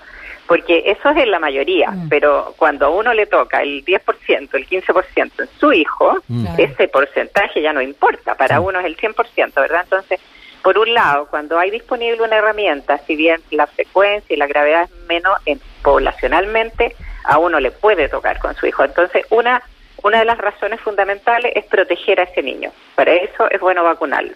Porque 0.48 0.84
eso 0.86 1.10
es 1.10 1.16
en 1.16 1.30
la 1.30 1.38
mayoría, 1.38 1.90
mm. 1.90 2.08
pero 2.08 2.54
cuando 2.56 2.86
a 2.86 2.90
uno 2.90 3.14
le 3.14 3.26
toca 3.26 3.62
el 3.62 3.84
10%, 3.84 4.48
el 4.52 4.68
15% 4.68 5.30
en 5.38 5.48
su 5.60 5.72
hijo, 5.72 6.16
mm. 6.26 6.46
ese 6.58 6.88
porcentaje 6.88 7.62
ya 7.62 7.72
no 7.72 7.82
importa, 7.82 8.34
para 8.34 8.60
uno 8.60 8.80
es 8.80 8.86
el 8.86 8.96
100%, 8.96 9.54
¿verdad? 9.54 9.82
Entonces, 9.84 10.20
por 10.66 10.78
un 10.78 10.92
lado, 10.94 11.28
cuando 11.30 11.60
hay 11.60 11.70
disponible 11.70 12.20
una 12.24 12.38
herramienta, 12.38 12.98
si 13.06 13.14
bien 13.14 13.40
la 13.52 13.68
frecuencia 13.68 14.34
y 14.34 14.36
la 14.36 14.48
gravedad 14.48 14.82
es 14.82 15.06
menos 15.06 15.38
en, 15.46 15.60
poblacionalmente, 15.80 16.96
a 17.22 17.38
uno 17.38 17.60
le 17.60 17.70
puede 17.70 18.08
tocar 18.08 18.40
con 18.40 18.52
su 18.56 18.66
hijo. 18.66 18.82
Entonces, 18.82 19.24
una 19.30 19.62
una 20.02 20.18
de 20.18 20.24
las 20.24 20.38
razones 20.38 20.80
fundamentales 20.80 21.52
es 21.54 21.66
proteger 21.66 22.18
a 22.18 22.24
ese 22.24 22.42
niño. 22.42 22.72
Para 22.96 23.14
eso 23.14 23.48
es 23.48 23.60
bueno 23.60 23.84
vacunarlo. 23.84 24.32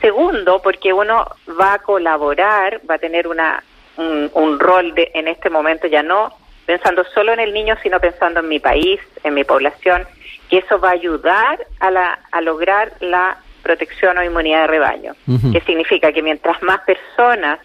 Segundo, 0.00 0.62
porque 0.62 0.92
uno 0.92 1.26
va 1.60 1.74
a 1.74 1.78
colaborar, 1.80 2.80
va 2.88 2.94
a 2.94 2.98
tener 2.98 3.26
una 3.26 3.60
un, 3.96 4.60
rol 4.60 4.94
de, 4.94 5.10
en 5.12 5.26
este 5.26 5.50
momento 5.50 5.88
ya 5.88 6.04
no 6.04 6.32
pensando 6.66 7.02
solo 7.02 7.32
en 7.32 7.40
el 7.40 7.52
niño, 7.52 7.74
sino 7.82 7.98
pensando 7.98 8.38
en 8.38 8.48
mi 8.48 8.60
país, 8.60 9.00
en 9.24 9.34
mi 9.34 9.42
población, 9.42 10.06
y 10.50 10.58
eso 10.58 10.78
va 10.78 10.90
a 10.90 10.92
ayudar 10.92 11.66
a, 11.80 11.90
la, 11.90 12.20
a 12.30 12.40
lograr 12.40 12.92
la 13.00 13.38
protección 13.64 14.16
o 14.18 14.22
inmunidad 14.22 14.62
de 14.62 14.66
rebaño, 14.68 15.14
que 15.52 15.60
significa 15.62 16.12
que 16.12 16.22
mientras 16.22 16.62
más 16.62 16.80
personas 16.82 17.58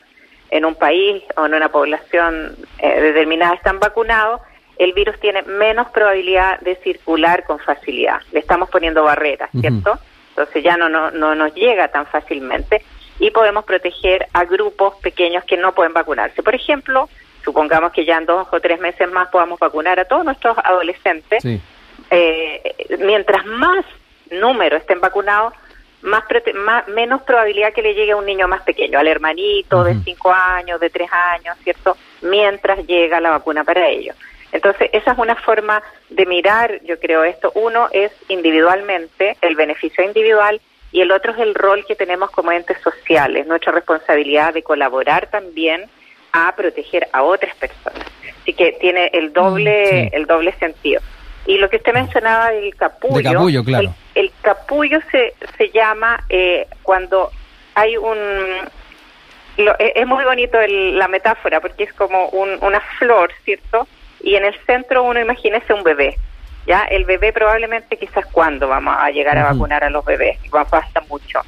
en 0.49 0.65
un 0.65 0.73
país 0.73 1.23
o 1.37 1.45
en 1.45 1.53
una 1.53 1.69
población 1.69 2.55
eh, 2.79 3.01
determinada 3.01 3.53
están 3.53 3.79
vacunados, 3.79 4.41
el 4.79 4.93
virus 4.93 5.19
tiene 5.19 5.43
menos 5.43 5.89
probabilidad 5.89 6.59
de 6.61 6.75
circular 6.77 7.43
con 7.43 7.59
facilidad. 7.59 8.21
Le 8.31 8.39
estamos 8.39 8.69
poniendo 8.69 9.03
barreras, 9.03 9.49
¿cierto? 9.59 9.99
Entonces 10.29 10.63
ya 10.63 10.77
no, 10.77 10.89
no, 10.89 11.11
no 11.11 11.35
nos 11.35 11.53
llega 11.53 11.89
tan 11.89 12.07
fácilmente 12.07 12.81
y 13.19 13.29
podemos 13.31 13.65
proteger 13.65 14.25
a 14.33 14.45
grupos 14.45 14.95
pequeños 15.01 15.43
que 15.43 15.57
no 15.57 15.75
pueden 15.75 15.93
vacunarse. 15.93 16.41
Por 16.41 16.55
ejemplo, 16.55 17.09
supongamos 17.43 17.91
que 17.91 18.05
ya 18.05 18.17
en 18.17 18.25
dos 18.25 18.47
o 18.51 18.59
tres 18.59 18.79
meses 18.79 19.11
más 19.11 19.27
podamos 19.29 19.59
vacunar 19.59 19.99
a 19.99 20.05
todos 20.05 20.23
nuestros 20.23 20.57
adolescentes. 20.63 21.43
Eh, 22.11 22.75
mientras 22.99 23.45
más 23.45 23.85
número 24.31 24.77
estén 24.77 25.01
vacunados, 25.01 25.53
más, 26.01 26.87
menos 26.87 27.21
probabilidad 27.23 27.73
que 27.73 27.81
le 27.81 27.93
llegue 27.93 28.11
a 28.11 28.17
un 28.17 28.25
niño 28.25 28.47
más 28.47 28.61
pequeño, 28.61 28.99
al 28.99 29.07
hermanito 29.07 29.83
de 29.83 29.95
cinco 30.03 30.31
años, 30.31 30.79
de 30.79 30.89
tres 30.89 31.09
años, 31.11 31.57
¿cierto? 31.63 31.97
Mientras 32.21 32.85
llega 32.87 33.19
la 33.19 33.31
vacuna 33.31 33.63
para 33.63 33.87
ellos. 33.87 34.15
Entonces, 34.51 34.89
esa 34.93 35.11
es 35.11 35.17
una 35.17 35.35
forma 35.35 35.83
de 36.09 36.25
mirar, 36.25 36.81
yo 36.83 36.99
creo, 36.99 37.23
esto. 37.23 37.51
Uno 37.53 37.87
es 37.91 38.11
individualmente, 38.29 39.37
el 39.41 39.55
beneficio 39.55 40.03
individual, 40.03 40.59
y 40.91 41.01
el 41.01 41.11
otro 41.11 41.33
es 41.33 41.39
el 41.39 41.53
rol 41.53 41.85
que 41.85 41.95
tenemos 41.95 42.31
como 42.31 42.51
entes 42.51 42.77
sociales, 42.81 43.45
nuestra 43.45 43.71
responsabilidad 43.71 44.53
de 44.53 44.63
colaborar 44.63 45.27
también 45.27 45.85
a 46.31 46.55
proteger 46.55 47.07
a 47.11 47.23
otras 47.23 47.55
personas. 47.55 48.05
Así 48.41 48.53
que 48.53 48.71
tiene 48.79 49.11
el 49.13 49.31
doble, 49.33 50.09
mm, 50.11 50.15
el 50.15 50.25
doble 50.25 50.53
sentido. 50.53 51.01
Y 51.49 51.57
lo 51.57 51.67
que 51.67 51.77
usted 51.77 51.93
mencionaba 51.93 52.51
del 52.51 52.75
capullo, 52.75 53.63
claro. 53.63 53.91
el, 54.13 54.31
capullo 54.43 54.99
se, 55.11 55.33
se 55.57 55.71
llama 55.71 56.23
eh, 56.29 56.67
cuando 56.83 57.31
hay 57.73 57.97
un... 57.97 58.19
E, 59.57 59.93
es 59.95 60.05
muy 60.05 60.23
bonito 60.25 60.59
la 60.67 61.07
metáfora 61.07 61.59
porque 61.59 61.85
es 61.85 61.93
como 61.93 62.27
una 62.27 62.79
flor, 62.99 63.31
¿cierto? 63.45 63.87
Y 64.21 64.35
en 64.35 64.45
el 64.45 64.53
centro 64.67 65.01
uno 65.01 65.19
imagínese 65.19 65.73
un 65.73 65.81
bebé. 65.81 66.19
Ya 66.67 66.83
el 66.83 67.05
bebé 67.05 67.33
probablemente 67.33 67.97
quizás 67.97 68.27
cuando 68.27 68.67
vamos 68.67 68.95
a 68.99 69.09
llegar 69.09 69.35
a 69.39 69.51
vacunar 69.51 69.83
a 69.83 69.89
los 69.89 70.05
bebés, 70.05 70.37
basta 70.51 71.01
mucho. 71.09 71.39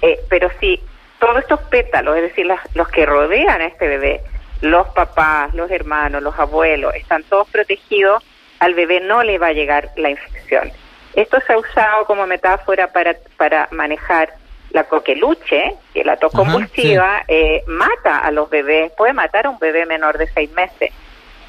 Eh, 0.00 0.20
pero 0.28 0.48
si 0.60 0.80
todos 1.18 1.38
estos 1.38 1.58
pétalos, 1.62 2.14
es 2.18 2.22
decir, 2.22 2.46
los 2.74 2.88
que 2.90 3.04
rodean 3.04 3.60
a 3.60 3.66
este 3.66 3.88
bebé, 3.88 4.20
los 4.60 4.86
papás, 4.90 5.52
los 5.54 5.68
hermanos, 5.72 6.22
los 6.22 6.38
abuelos, 6.38 6.94
están 6.94 7.24
todos 7.24 7.48
protegidos, 7.48 8.22
al 8.60 8.74
bebé 8.74 9.00
no 9.00 9.22
le 9.22 9.38
va 9.38 9.48
a 9.48 9.52
llegar 9.52 9.90
la 9.96 10.10
infección. 10.10 10.70
Esto 11.14 11.40
se 11.46 11.52
ha 11.52 11.58
usado 11.58 12.04
como 12.06 12.26
metáfora 12.26 12.92
para, 12.92 13.16
para 13.36 13.68
manejar 13.72 14.32
la 14.70 14.84
coqueluche, 14.84 15.74
que 15.92 16.04
la 16.04 16.16
tos 16.16 16.32
convulsiva, 16.32 17.24
eh, 17.26 17.64
mata 17.66 18.18
a 18.18 18.30
los 18.30 18.48
bebés, 18.48 18.92
puede 18.92 19.12
matar 19.12 19.46
a 19.46 19.50
un 19.50 19.58
bebé 19.58 19.84
menor 19.86 20.16
de 20.16 20.28
seis 20.28 20.50
meses. 20.52 20.92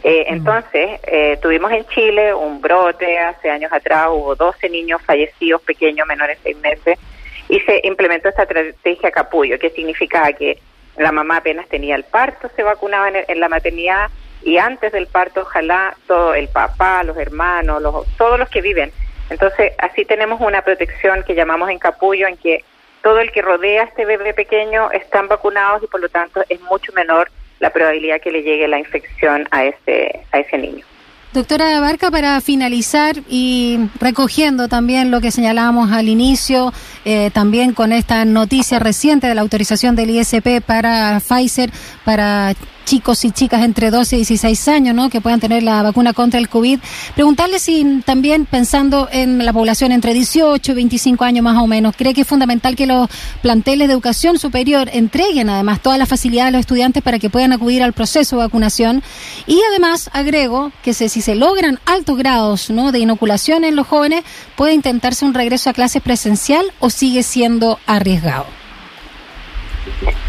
Eh, 0.04 0.26
mm. 0.28 0.34
entonces, 0.34 1.00
eh, 1.04 1.38
tuvimos 1.42 1.72
en 1.72 1.86
Chile 1.88 2.34
un 2.34 2.60
brote 2.60 3.20
hace 3.20 3.52
años 3.52 3.72
atrás, 3.72 4.08
hubo 4.10 4.36
12 4.36 4.70
niños 4.70 5.02
fallecidos 5.04 5.62
pequeños 5.62 6.08
menores 6.08 6.38
de 6.38 6.44
seis 6.44 6.58
meses, 6.58 7.00
y 7.48 7.60
se 7.60 7.82
implementó 7.84 8.30
esta 8.30 8.44
estrategia 8.44 9.12
capullo, 9.12 9.60
que 9.60 9.70
significaba 9.70 10.32
que 10.34 10.58
la 10.98 11.12
mamá 11.12 11.38
apenas 11.38 11.68
tenía 11.68 11.96
el 11.96 12.04
parto, 12.04 12.50
se 12.56 12.64
vacunaba 12.64 13.10
en, 13.10 13.40
la 13.40 13.50
maternidad 13.50 14.10
y 14.44 14.58
antes 14.58 14.92
del 14.92 15.08
parto 15.08 15.42
ojalá 15.42 15.96
todo 16.08 16.34
el 16.34 16.48
papá, 16.48 17.04
los 17.04 17.18
hermanos, 17.18 17.82
los, 17.82 18.06
todos 18.18 18.40
los 18.40 18.50
que 18.50 18.62
viven. 18.62 18.92
Entonces 19.30 19.74
así 19.78 20.06
tenemos 20.06 20.42
una 20.42 20.62
protección 20.62 21.24
que 21.24 21.36
llamamos 21.36 21.70
en 21.70 21.80
capullo 21.80 22.28
en 22.28 22.38
que 22.38 22.64
todo 23.02 23.20
el 23.20 23.32
que 23.32 23.42
rodea 23.42 23.84
a 23.84 23.86
este 23.86 24.06
bebé 24.06 24.34
pequeño 24.34 24.92
están 24.92 25.28
vacunados 25.28 25.84
y 25.84 25.88
por 25.88 26.02
lo 26.02 26.10
tanto 26.10 26.44
es 26.50 26.62
mucho 26.62 26.92
menor 26.94 27.32
la 27.60 27.72
probabilidad 27.72 28.20
que 28.22 28.32
le 28.32 28.44
llegue 28.44 28.68
la 28.68 28.80
infección 28.80 29.48
a 29.52 29.66
ese, 29.66 30.22
a 30.32 30.40
ese 30.40 30.58
niño. 30.58 30.86
Doctora 31.34 31.80
Barca, 31.80 32.12
para 32.12 32.42
finalizar 32.42 33.16
y 33.30 33.80
recogiendo 34.02 34.68
también 34.68 35.12
lo 35.12 35.22
que 35.22 35.32
señalábamos 35.32 35.94
al 35.94 36.10
inicio, 36.10 36.74
eh, 37.06 37.32
también 37.32 37.74
con 37.74 37.94
esta 37.94 38.26
noticia 38.26 38.80
reciente 38.80 39.28
de 39.28 39.36
la 39.36 39.40
autorización 39.40 39.96
del 39.96 40.10
ISP 40.10 40.60
para 40.60 41.22
Pfizer, 41.22 41.70
para 42.04 42.54
chicos 42.86 43.24
y 43.26 43.32
chicas 43.32 43.64
entre 43.64 43.92
12 43.92 44.16
y 44.16 44.20
16 44.20 44.68
años, 44.68 44.96
¿no? 44.96 45.10
Que 45.10 45.22
puedan 45.22 45.40
tener 45.40 45.64
la 45.64 45.82
vacuna 45.82 46.14
contra 46.14 46.40
el 46.40 46.50
COVID. 46.50 46.80
Preguntarle 47.16 47.60
si 47.60 48.02
también 48.06 48.46
pensando 48.46 49.08
en 49.12 49.44
la 49.46 49.54
población 49.54 49.92
entre 49.92 50.14
18 50.14 50.72
y 50.72 50.76
25 50.76 51.24
años 51.24 51.44
más 51.44 51.58
o 51.62 51.68
menos, 51.68 51.96
¿cree 51.96 52.14
que 52.14 52.22
es 52.22 52.28
fundamental 52.28 52.76
que 52.76 52.86
los 52.86 53.10
planteles 53.42 53.88
de 53.88 53.94
educación 53.94 54.38
superior 54.40 54.90
entreguen 54.94 55.50
además 55.50 55.82
todas 55.82 56.00
las 56.00 56.10
facilidades 56.10 56.50
a 56.50 56.52
los 56.52 56.60
estudiantes 56.62 57.04
para 57.04 57.20
que 57.20 57.30
puedan 57.30 57.54
acudir 57.54 57.84
al 57.84 57.94
proceso 57.94 58.36
de 58.36 58.44
vacunación? 58.44 59.04
Y 59.48 59.62
además 59.70 60.10
agrego 60.14 60.72
que 60.84 60.94
si 60.94 61.10
se 61.10 61.36
logran 61.36 61.80
altos 61.86 62.18
grados, 62.18 62.70
¿no? 62.70 62.92
De 62.92 63.00
inoculación 63.00 63.64
en 63.64 63.76
los 63.76 63.88
jóvenes, 63.88 64.24
puede 64.56 64.74
intentarse 64.74 65.26
un 65.26 65.34
regreso 65.34 65.70
a 65.70 65.74
clases 65.74 66.02
presencial 66.02 66.66
o 66.80 66.90
sigue 66.90 67.24
siendo 67.24 67.80
arriesgado. 67.86 68.46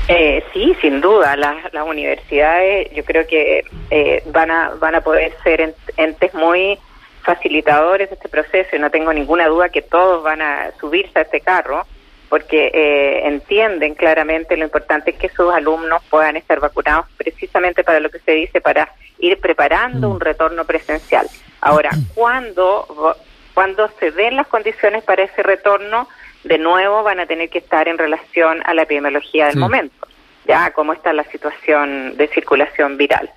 Eh, 0.08 0.44
sí, 0.52 0.76
sin 0.80 1.00
duda. 1.00 1.36
Las, 1.36 1.72
las 1.72 1.86
universidades, 1.86 2.90
yo 2.92 3.04
creo 3.04 3.26
que 3.26 3.64
eh, 3.90 4.22
van 4.26 4.50
a 4.50 4.70
van 4.78 4.94
a 4.94 5.00
poder 5.00 5.32
ser 5.42 5.74
entes 5.96 6.34
muy 6.34 6.78
facilitadores 7.22 8.10
de 8.10 8.16
este 8.16 8.28
proceso 8.28 8.74
y 8.74 8.78
no 8.78 8.90
tengo 8.90 9.12
ninguna 9.12 9.46
duda 9.46 9.68
que 9.68 9.82
todos 9.82 10.22
van 10.22 10.42
a 10.42 10.72
subirse 10.80 11.18
a 11.18 11.22
este 11.22 11.40
carro 11.40 11.86
porque 12.32 12.70
eh, 12.72 13.28
entienden 13.28 13.94
claramente 13.94 14.56
lo 14.56 14.64
importante 14.64 15.10
es 15.10 15.18
que 15.18 15.28
sus 15.28 15.52
alumnos 15.52 16.02
puedan 16.08 16.36
estar 16.36 16.60
vacunados 16.60 17.04
precisamente 17.18 17.84
para 17.84 18.00
lo 18.00 18.08
que 18.08 18.20
se 18.20 18.32
dice, 18.32 18.62
para 18.62 18.90
ir 19.18 19.38
preparando 19.38 20.08
un 20.08 20.16
mm. 20.16 20.20
retorno 20.20 20.64
presencial. 20.64 21.28
Ahora, 21.60 21.90
cuando, 22.14 23.16
cuando 23.52 23.86
se 24.00 24.12
den 24.12 24.36
las 24.36 24.46
condiciones 24.46 25.04
para 25.04 25.24
ese 25.24 25.42
retorno, 25.42 26.08
de 26.44 26.58
nuevo 26.58 27.02
van 27.02 27.20
a 27.20 27.26
tener 27.26 27.48
que 27.50 27.58
estar 27.58 27.88
en 27.88 27.98
relación 27.98 28.62
a 28.64 28.74
la 28.74 28.82
epidemiología 28.82 29.46
del 29.46 29.58
momento, 29.58 30.08
ya 30.46 30.72
cómo 30.72 30.92
está 30.92 31.12
la 31.12 31.24
situación 31.24 32.16
de 32.16 32.28
circulación 32.28 32.96
viral. 32.96 33.30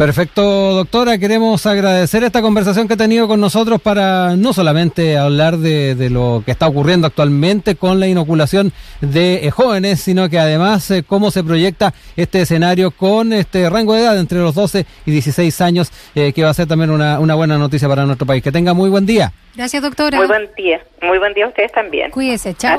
Perfecto, 0.00 0.72
doctora. 0.72 1.18
Queremos 1.18 1.66
agradecer 1.66 2.24
esta 2.24 2.40
conversación 2.40 2.88
que 2.88 2.94
ha 2.94 2.96
tenido 2.96 3.28
con 3.28 3.38
nosotros 3.38 3.82
para 3.82 4.34
no 4.34 4.54
solamente 4.54 5.18
hablar 5.18 5.58
de, 5.58 6.08
lo 6.08 6.42
que 6.42 6.52
está 6.52 6.68
ocurriendo 6.68 7.06
actualmente 7.06 7.74
con 7.76 8.00
la 8.00 8.06
inoculación 8.06 8.72
de 9.02 9.46
eh, 9.46 9.50
jóvenes, 9.50 10.00
sino 10.00 10.30
que 10.30 10.38
además 10.38 10.90
eh, 10.90 11.04
cómo 11.06 11.30
se 11.30 11.44
proyecta 11.44 11.92
este 12.16 12.40
escenario 12.40 12.92
con 12.92 13.34
este 13.34 13.68
rango 13.68 13.92
de 13.92 14.00
edad 14.00 14.18
entre 14.18 14.38
los 14.38 14.54
12 14.54 14.86
y 15.04 15.10
16 15.10 15.60
años, 15.60 15.92
eh, 16.14 16.32
que 16.32 16.44
va 16.44 16.48
a 16.48 16.54
ser 16.54 16.66
también 16.66 16.88
una, 16.88 17.20
una 17.20 17.34
buena 17.34 17.58
noticia 17.58 17.86
para 17.86 18.06
nuestro 18.06 18.26
país. 18.26 18.42
Que 18.42 18.52
tenga 18.52 18.72
muy 18.72 18.88
buen 18.88 19.04
día. 19.04 19.34
Gracias, 19.54 19.82
doctora. 19.82 20.16
Muy 20.16 20.28
buen 20.28 20.48
día. 20.56 20.80
Muy 21.02 21.18
buen 21.18 21.34
día 21.34 21.44
a 21.44 21.48
ustedes 21.48 21.72
también. 21.72 22.10
Cuídese, 22.10 22.54
chao. 22.54 22.68